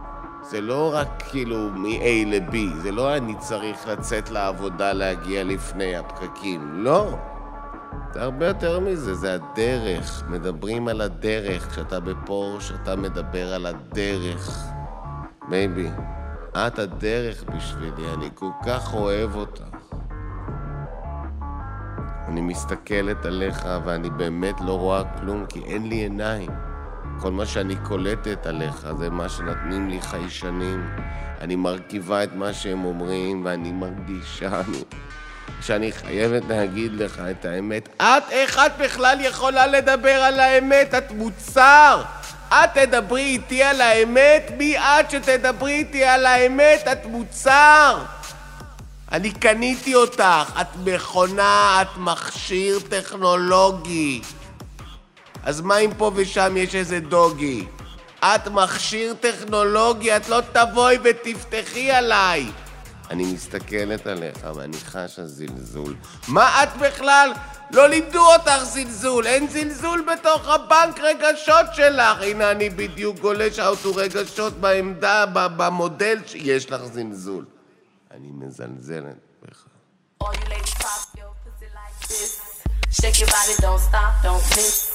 זה 0.50 0.62
לא 0.62 0.92
רק 0.94 1.24
כאילו 1.30 1.70
מ-A 1.70 2.26
ל-B, 2.26 2.56
זה 2.82 2.92
לא 2.92 3.18
אני 3.18 3.36
צריך 3.40 3.88
לצאת 3.88 4.30
לעבודה 4.30 4.94
להגיע 4.94 5.44
לפני 5.44 5.96
הפקקים, 5.96 6.84
לא. 6.84 7.18
זה 8.14 8.24
הרבה 8.24 8.48
יותר 8.48 8.80
מזה, 8.80 9.16
זה 9.16 9.34
הדרך. 9.34 10.24
מדברים 10.30 10.88
על 10.88 11.02
הדרך. 11.02 11.70
כשאתה 11.72 12.00
ב 12.00 12.08
Porsche, 12.08 12.72
אתה 12.72 12.96
מדבר 12.96 13.54
על 13.54 13.66
הדרך. 13.66 14.64
baby, 15.50 15.90
את 16.58 16.80
הדרך 16.80 17.44
בשבילי, 17.44 18.14
אני 18.14 18.30
כל 18.36 18.50
כך 18.66 18.94
אוהב 18.94 19.36
אותך. 19.36 19.64
אני 22.28 22.42
מסתכלת 22.42 23.26
עליך 23.26 23.68
ואני 23.86 24.10
באמת 24.10 24.62
לא 24.62 24.78
רואה 24.80 25.04
כלום 25.20 25.46
כי 25.46 25.64
אין 25.64 25.90
לי 25.90 25.96
עיניים. 25.96 26.50
כל 27.20 27.32
מה 27.32 27.46
שאני 27.46 27.76
קולטת 27.84 28.46
עליך 28.46 28.88
זה 29.00 29.10
מה 29.10 29.30
שנותנים 29.30 29.90
לי 29.90 30.02
חיישנים. 30.02 30.90
אני 31.42 31.56
מרכיבה 31.56 32.24
את 32.24 32.30
מה 32.34 32.54
שהם 32.54 32.86
אומרים 32.86 33.46
ואני 33.46 33.72
מרגישה 33.72 34.62
אני, 34.68 34.84
שאני 35.62 35.92
חייבת 35.92 36.42
להגיד 36.50 36.94
לך 36.94 37.22
את 37.32 37.46
האמת. 37.46 37.90
את, 38.02 38.24
איך 38.32 38.60
את 38.66 38.72
בכלל 38.80 39.18
יכולה 39.22 39.68
לדבר 39.68 40.10
על 40.10 40.40
האמת? 40.40 40.94
את 40.94 41.12
מוצר! 41.12 42.02
את 42.50 42.70
תדברי 42.74 43.22
איתי 43.22 43.64
על 43.64 43.82
האמת? 43.82 44.52
מי 44.58 44.78
את 44.78 45.12
שתדברי 45.12 45.72
איתי 45.72 46.04
על 46.04 46.26
האמת? 46.26 46.88
את 46.92 47.06
מוצר! 47.06 48.04
אני 49.12 49.32
קניתי 49.32 49.96
אותך, 49.96 50.62
את 50.62 50.68
מכונה, 50.86 51.82
את 51.82 51.98
מכשיר 51.98 52.80
טכנולוגי. 52.90 54.22
אז 55.46 55.62
מה 55.62 55.78
אם 55.78 55.92
פה 55.98 56.12
ושם 56.16 56.58
יש 56.58 56.76
איזה 56.76 57.00
דוגי? 57.00 57.66
את 58.20 58.48
מכשיר 58.48 59.14
טכנולוגי, 59.14 60.16
את 60.18 60.30
לא 60.30 60.42
תבואי 60.52 60.98
ותפתחי 61.04 61.92
עליי. 61.92 62.52
אני 63.10 63.34
מסתכלת 63.34 64.08
עליך 64.08 64.38
ואני 64.56 64.78
חשה 64.78 65.26
זלזול. 65.26 65.96
מה 66.28 66.64
את 66.64 66.78
בכלל? 66.78 67.32
לא 67.72 67.90
לימדו 67.90 68.34
אותך 68.34 68.64
זלזול, 68.64 69.28
אין 69.28 69.48
זלזול 69.48 70.06
בתוך 70.14 70.48
הבנק 70.48 71.00
רגשות 71.00 71.66
שלך. 71.74 72.22
הנה 72.22 72.52
אני 72.52 72.70
בדיוק 72.70 73.20
גולש 73.20 73.60
אאוטו 73.60 73.96
רגשות 73.96 74.54
בעמדה, 74.54 75.26
במודל 75.34 76.18
שיש 76.26 76.72
לך 76.72 76.82
זלזול. 76.86 77.46
אני 78.12 78.32
מזלזלת 78.32 79.18
בך. 79.44 79.66
Shake 83.02 83.20
your 83.20 83.28
body, 83.28 83.56
don't 83.66 83.82
stop, 83.88 84.14
don't 84.24 84.46
miss. 84.56 84.95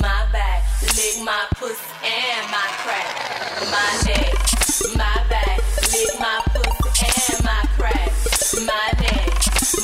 my 0.00 0.26
back, 0.32 0.62
lick 0.96 1.22
my 1.24 1.46
pussy 1.56 1.76
and 2.04 2.50
my 2.50 2.68
crack. 2.82 3.06
My 3.70 3.90
neck, 4.06 4.34
my 4.96 5.24
back, 5.28 5.58
lick 5.92 6.20
my 6.20 6.40
pussy 6.46 7.34
and 7.34 7.44
my 7.44 7.66
crack. 7.76 8.12
My 8.64 8.92
neck, 9.00 9.28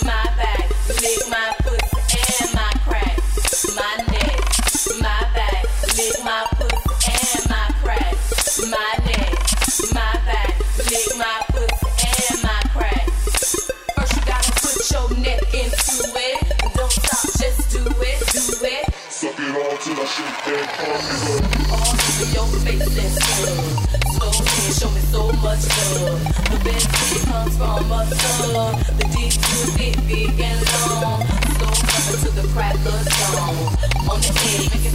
my 0.04 0.24
back, 0.36 0.70
lick 1.02 1.28
my 1.28 1.54
pussy 1.58 2.44
and 2.44 2.54
my 2.54 2.72
crack. 2.86 3.18
My 3.74 3.96
neck, 4.12 4.40
my 5.00 5.26
back, 5.34 5.64
lick 5.96 6.24
my 6.24 6.46
pussy 6.56 7.36
and 7.36 7.50
my 7.50 7.74
crack. 7.82 8.16
My 8.70 8.92
neck, 9.04 9.34
my 9.92 10.12
back, 10.24 10.58
lick 10.90 11.18
my 11.18 11.42
pussy 11.48 11.57
I 19.98 20.04
shit 20.04 20.30
and 20.46 20.62
come 20.78 20.94
it. 20.94 21.42
All 21.74 21.90
over 21.90 22.26
your 22.30 22.46
face 22.62 22.86
and 22.86 23.12
skin. 23.18 23.58
Slow 24.14 24.30
hand, 24.30 24.70
show 24.78 24.90
me 24.94 25.02
so 25.10 25.26
much 25.42 25.66
love. 25.98 26.22
The 26.22 26.56
thing 26.62 26.86
comes 27.26 27.56
from 27.58 27.90
a 27.90 28.06
tub. 28.06 28.78
The 28.94 29.04
dick 29.10 29.34
too 29.42 29.66
big, 29.74 29.98
big 30.06 30.38
and 30.38 30.62
long. 31.02 31.26
Slow 31.58 31.74
coming 31.82 32.18
to 32.22 32.30
the 32.30 32.46
crack 32.54 32.78
of. 32.86 33.10
On 34.06 34.22
the 34.22 34.30
edge, 34.38 34.70
making 34.70 34.94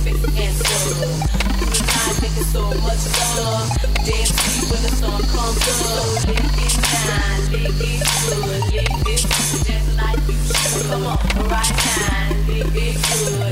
making 2.24 2.47
so 2.47 2.64
much 2.80 3.04
love. 3.36 3.76
When 4.72 4.80
the 4.88 4.91
comes 5.36 5.68
up. 5.84 6.32
It 6.32 6.47
it 7.84 8.08
good. 8.24 9.20
Just 9.68 9.88
like 9.99 10.24
you 10.32 10.39
should. 10.47 10.88
Come 10.88 11.04
on, 11.04 11.20
right 11.51 11.76
now, 11.91 12.32
lick 12.47 12.72
it 12.72 12.95
good. 13.04 13.43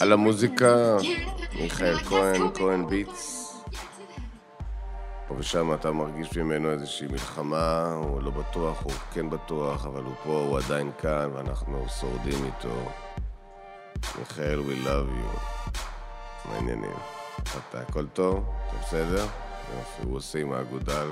על 0.00 0.12
המוזיקה. 0.12 0.96
מיכאל 1.60 1.98
כהן. 1.98 2.42
כהן 2.54 2.86
ביטס. 2.88 3.44
פה 5.28 5.34
ושם 5.38 5.74
אתה 5.74 5.92
מרגיש 5.92 6.36
ממנו 6.36 6.70
איזושהי 6.70 7.06
מלחמה, 7.06 7.92
הוא 7.94 8.22
לא 8.22 8.30
בטוח, 8.30 8.82
הוא 8.82 8.92
כן 9.12 9.30
בטוח, 9.30 9.86
אבל 9.86 10.02
הוא 10.02 10.14
פה, 10.24 10.30
הוא 10.48 10.58
עדיין 10.58 10.90
כאן, 10.98 11.30
ואנחנו 11.34 11.86
שורדים 12.00 12.44
איתו. 12.44 12.90
מיכאל, 14.18 14.60
we 14.60 14.86
love 14.86 15.08
you. 15.08 15.38
מה 16.44 16.54
העניינים? 16.54 16.96
אתה 17.42 17.80
הכל 17.80 18.06
טוב? 18.06 18.44
אתה 18.68 18.76
בסדר? 18.82 19.26
יופי, 19.76 20.02
הוא 20.02 20.16
עושה 20.16 20.38
עם 20.38 20.52
האגודל. 20.52 21.08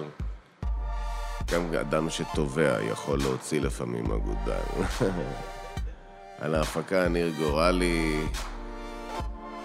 גם 1.52 1.74
אדם 1.74 2.10
שטובע 2.10 2.82
יכול 2.82 3.18
להוציא 3.18 3.60
לפעמים 3.60 4.12
אגודל. 4.12 4.84
על 6.40 6.54
ההפקה 6.54 7.08
ניר 7.08 7.32
גורלי, 7.38 8.26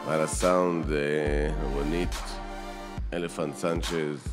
ועל 0.08 0.22
הסאונד 0.22 0.92
אה, 0.92 1.54
רונית 1.74 2.16
אלפנט 3.14 3.56
סנצ'ז. 3.56 4.28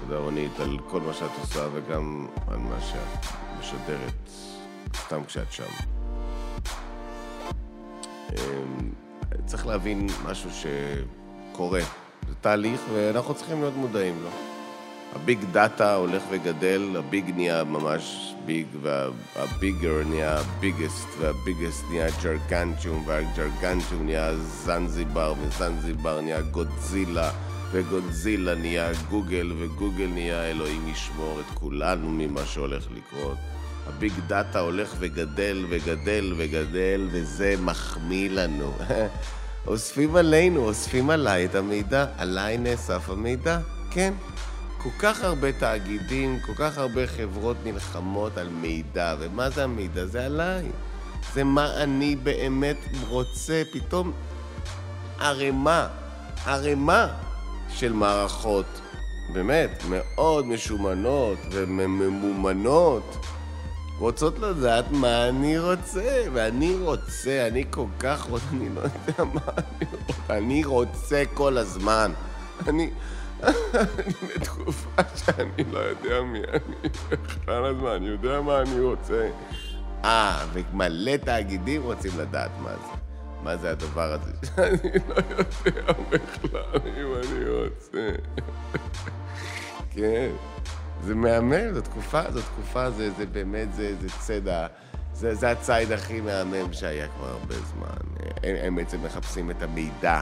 תודה 0.00 0.18
רונית 0.18 0.60
על 0.60 0.78
כל 0.88 1.00
מה 1.00 1.14
שאת 1.14 1.30
עושה 1.40 1.66
וגם 1.72 2.26
על 2.48 2.56
מה 2.58 2.80
שאת 2.80 3.32
משדרת, 3.60 4.30
סתם 4.96 5.24
כשאת 5.24 5.52
שם. 5.52 5.64
אמ, 8.32 8.90
צריך 9.46 9.66
להבין 9.66 10.06
משהו 10.24 10.50
שקורה. 10.50 11.80
זה 12.28 12.34
תהליך 12.40 12.80
ואנחנו 12.94 13.34
צריכים 13.34 13.60
להיות 13.60 13.74
מודעים 13.76 14.22
לו. 14.22 14.55
ה 15.16 15.21
big 15.21 15.38
data 15.52 15.94
הולך 15.94 16.22
וגדל, 16.30 16.96
ה 16.98 17.06
big 17.06 17.30
נהיה 17.36 17.64
ממש 17.64 18.34
big, 18.46 18.66
וה 18.82 19.12
bigger 19.12 20.02
נהיה 20.06 20.38
biggest, 20.60 21.08
וה 21.18 21.33
biggest 21.33 21.84
נהיה 21.90 22.06
ג'רגנצ'ום, 22.22 23.02
והג'רגנצ'ום 23.06 24.04
נהיה 24.04 24.36
זנזיבר, 24.36 25.34
וזנזיבר 25.40 26.20
נהיה 26.20 26.40
גודזילה, 26.40 27.30
וגודזילה 27.72 28.54
נהיה 28.54 28.90
גוגל, 29.10 29.52
וגוגל 29.58 30.06
נהיה 30.06 30.50
אלוהים 30.50 30.88
ישמור 30.88 31.40
את 31.40 31.58
כולנו 31.58 32.10
ממה 32.10 32.46
שהולך 32.46 32.86
לקרות. 32.96 33.38
הביג 33.86 34.12
דאטה 34.26 34.60
הולך 34.60 34.94
וגדל 34.98 35.64
וגדל 35.68 36.34
וגדל, 36.36 37.08
וזה 37.12 37.54
מחמיא 37.60 38.30
לנו. 38.30 38.72
אוספים 39.66 40.16
עלינו, 40.16 40.64
אוספים 40.64 41.10
עליי 41.10 41.44
את 41.44 41.54
המידע. 41.54 42.06
עליי 42.18 42.58
נאסף 42.58 43.10
המידע? 43.10 43.58
כן. 43.90 44.12
כל 44.86 44.90
כך 44.98 45.24
הרבה 45.24 45.52
תאגידים, 45.52 46.40
כל 46.40 46.52
כך 46.56 46.78
הרבה 46.78 47.06
חברות 47.06 47.56
נלחמות 47.64 48.38
על 48.38 48.48
מידע, 48.48 49.14
ומה 49.18 49.50
זה 49.50 49.64
המידע? 49.64 50.06
זה 50.06 50.24
עליי. 50.26 50.64
זה 51.34 51.44
מה 51.44 51.74
אני 51.74 52.16
באמת 52.16 52.76
רוצה. 53.08 53.62
פתאום 53.72 54.12
ערימה, 55.20 55.88
ערימה 56.46 57.08
של 57.68 57.92
מערכות, 57.92 58.66
באמת, 59.32 59.82
מאוד 59.88 60.46
משומנות 60.46 61.38
וממומנות, 61.50 63.16
רוצות 63.98 64.38
לדעת 64.38 64.84
מה 64.90 65.28
אני 65.28 65.58
רוצה, 65.58 66.24
ואני 66.32 66.76
רוצה, 66.82 67.46
אני 67.46 67.64
כל 67.70 67.86
כך 67.98 68.22
רוצה, 68.22 68.44
אני 68.52 68.68
לא 68.74 68.80
יודע 68.80 69.24
מה 69.34 69.40
אני 69.56 69.86
רוצה, 69.92 70.36
אני 70.36 70.64
רוצה 70.64 71.22
כל 71.34 71.58
הזמן. 71.58 72.12
אני... 72.68 72.90
אני 73.42 74.14
בתקופה 74.34 75.02
שאני 75.14 75.64
לא 75.72 75.78
יודע 75.78 76.22
מי 76.22 76.38
אני 76.38 76.88
בכלל 77.10 77.64
הזמן, 77.64 77.90
אני 77.90 78.06
יודע 78.08 78.40
מה 78.40 78.60
אני 78.60 78.80
רוצה. 78.80 79.28
אה, 80.04 80.46
ומלא 80.52 81.16
תאגידים 81.16 81.82
רוצים 81.82 82.12
לדעת 82.18 82.50
מה 82.62 82.70
זה. 82.70 82.92
מה 83.42 83.56
זה 83.56 83.70
הדבר 83.70 84.12
הזה 84.12 84.32
שאני 84.46 84.92
לא 85.08 85.14
יודע 85.14 85.92
בכלל 86.10 86.80
אם 86.84 87.14
אני 87.14 87.48
רוצה. 87.48 88.10
כן, 89.90 90.30
זה 91.02 91.14
מהמם, 91.14 91.74
זו 91.74 91.80
תקופה, 91.80 92.30
זו 92.30 92.40
תקופה, 92.42 92.90
זה, 92.90 93.10
זה 93.10 93.26
באמת, 93.26 93.74
זה, 93.74 93.94
זה 94.00 94.08
צדע. 94.18 94.66
זה, 95.12 95.34
זה 95.34 95.50
הציד 95.50 95.92
הכי 95.92 96.20
מהמם 96.20 96.72
שהיה 96.72 97.08
כבר 97.08 97.28
הרבה 97.28 97.54
זמן. 97.54 98.26
הם, 98.42 98.56
הם 98.62 98.76
בעצם 98.76 99.02
מחפשים 99.02 99.50
את 99.50 99.62
המידע 99.62 100.20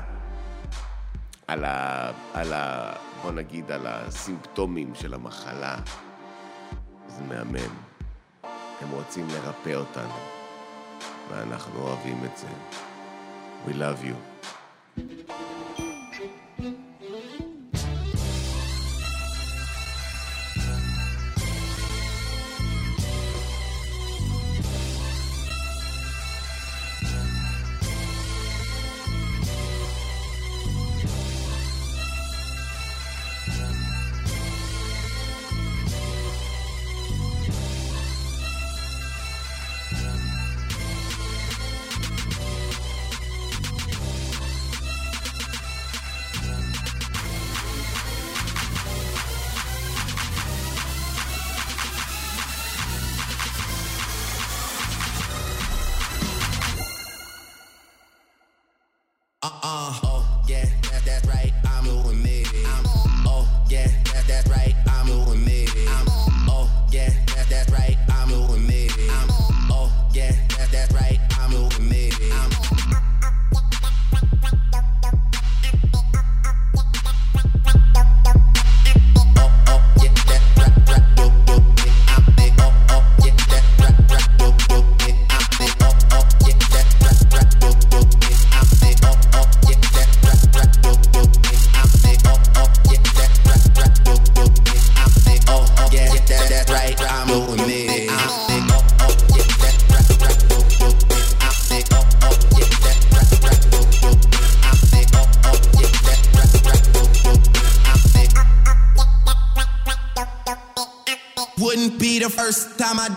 על 1.47 1.65
ה... 1.65 2.11
על 2.35 2.53
ה... 2.53 2.93
בוא 3.23 3.33
נגיד, 3.33 3.71
על 3.71 3.87
הסימפטומים 3.87 4.95
של 4.95 5.15
המחלה. 5.15 5.77
זה 7.09 7.23
מהמם. 7.23 7.75
הם 8.81 8.91
רוצים 8.91 9.27
לרפא 9.29 9.75
אותנו, 9.75 10.19
ואנחנו 11.31 11.81
אוהבים 11.81 12.21
את 12.25 12.37
זה. 12.37 12.47
We 13.67 13.71
love 13.71 14.05
you. 14.05 14.45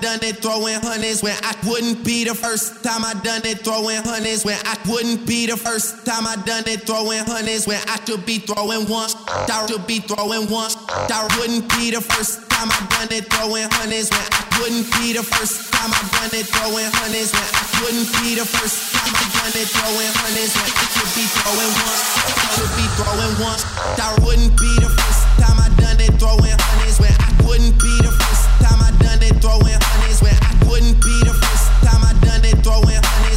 Done 0.01 0.19
it 0.21 0.37
throwing 0.41 0.79
hundreds 0.81 1.23
when 1.23 1.35
I 1.41 1.53
wouldn't 1.65 2.05
be 2.05 2.23
the 2.23 2.35
first 2.35 2.83
time 2.83 3.03
I 3.05 3.13
done 3.23 3.41
it 3.45 3.65
throwing 3.65 4.01
hundreds 4.03 4.45
when 4.45 4.57
I 4.65 4.77
wouldn't 4.85 5.25
be 5.25 5.47
the 5.47 5.57
first 5.57 6.05
time 6.05 6.27
I 6.27 6.35
done 6.45 6.65
it 6.67 6.85
throwing 6.85 7.23
hundreds 7.25 7.65
when 7.65 7.81
I 7.87 7.97
should 8.05 8.25
be 8.25 8.39
throwing 8.39 8.85
one. 8.89 9.09
I 9.27 9.65
should 9.67 9.85
be 9.87 9.99
throwing 9.99 10.49
one. 10.49 10.69
I 10.89 11.25
wouldn't 11.39 11.65
be 11.73 11.91
the 11.91 12.01
first 12.01 12.45
time 12.49 12.69
I 12.69 12.79
done 12.93 13.09
it 13.11 13.25
throwing 13.29 13.69
hundreds 13.69 14.09
when 14.13 14.25
I 14.33 14.41
wouldn't 14.61 14.87
be 14.97 15.13
the 15.13 15.23
first 15.25 15.73
time 15.73 15.89
I 15.93 16.01
done 16.13 16.33
it 16.33 16.45
throwing 16.45 16.89
hundreds 16.93 17.33
when 17.33 17.47
I 17.47 17.63
wouldn't 17.81 18.09
be 18.21 18.37
the 18.37 18.45
first 18.45 18.93
time 18.93 19.13
I 19.13 19.25
done 19.33 19.55
it 19.57 19.67
throwing 19.71 20.13
hundreds 20.13 20.51
when 20.57 20.69
I 20.73 20.85
should 20.93 21.11
be 21.17 21.25
throwing 21.37 21.73
one. 21.73 22.01
I 22.25 22.47
should 22.53 22.73
be 22.77 22.85
throwing 22.97 23.35
one. 23.41 23.59
I 23.97 24.09
wouldn't 24.25 24.53
be 24.57 24.71
the 24.81 24.89
first 24.93 25.21
time 25.41 25.57
I 25.57 25.69
done 25.81 25.99
it 26.01 26.13
throwing 26.21 26.53
hundreds 26.53 26.97
when 27.01 27.13
I 27.13 27.29
wouldn't 27.45 27.75
be 27.77 27.93
the 28.05 28.13
first 28.13 28.45
time 28.61 28.81
I 28.81 28.96
throwing 29.41 29.79
honeys 29.81 30.21
when 30.21 30.33
I 30.33 30.53
couldn't 30.65 30.97
be 31.01 31.15
the 31.25 31.33
first 31.33 31.67
time 31.85 32.01
I 32.03 32.13
done 32.25 32.43
it 32.45 32.63
throwing 32.63 33.01
honeys. 33.03 33.36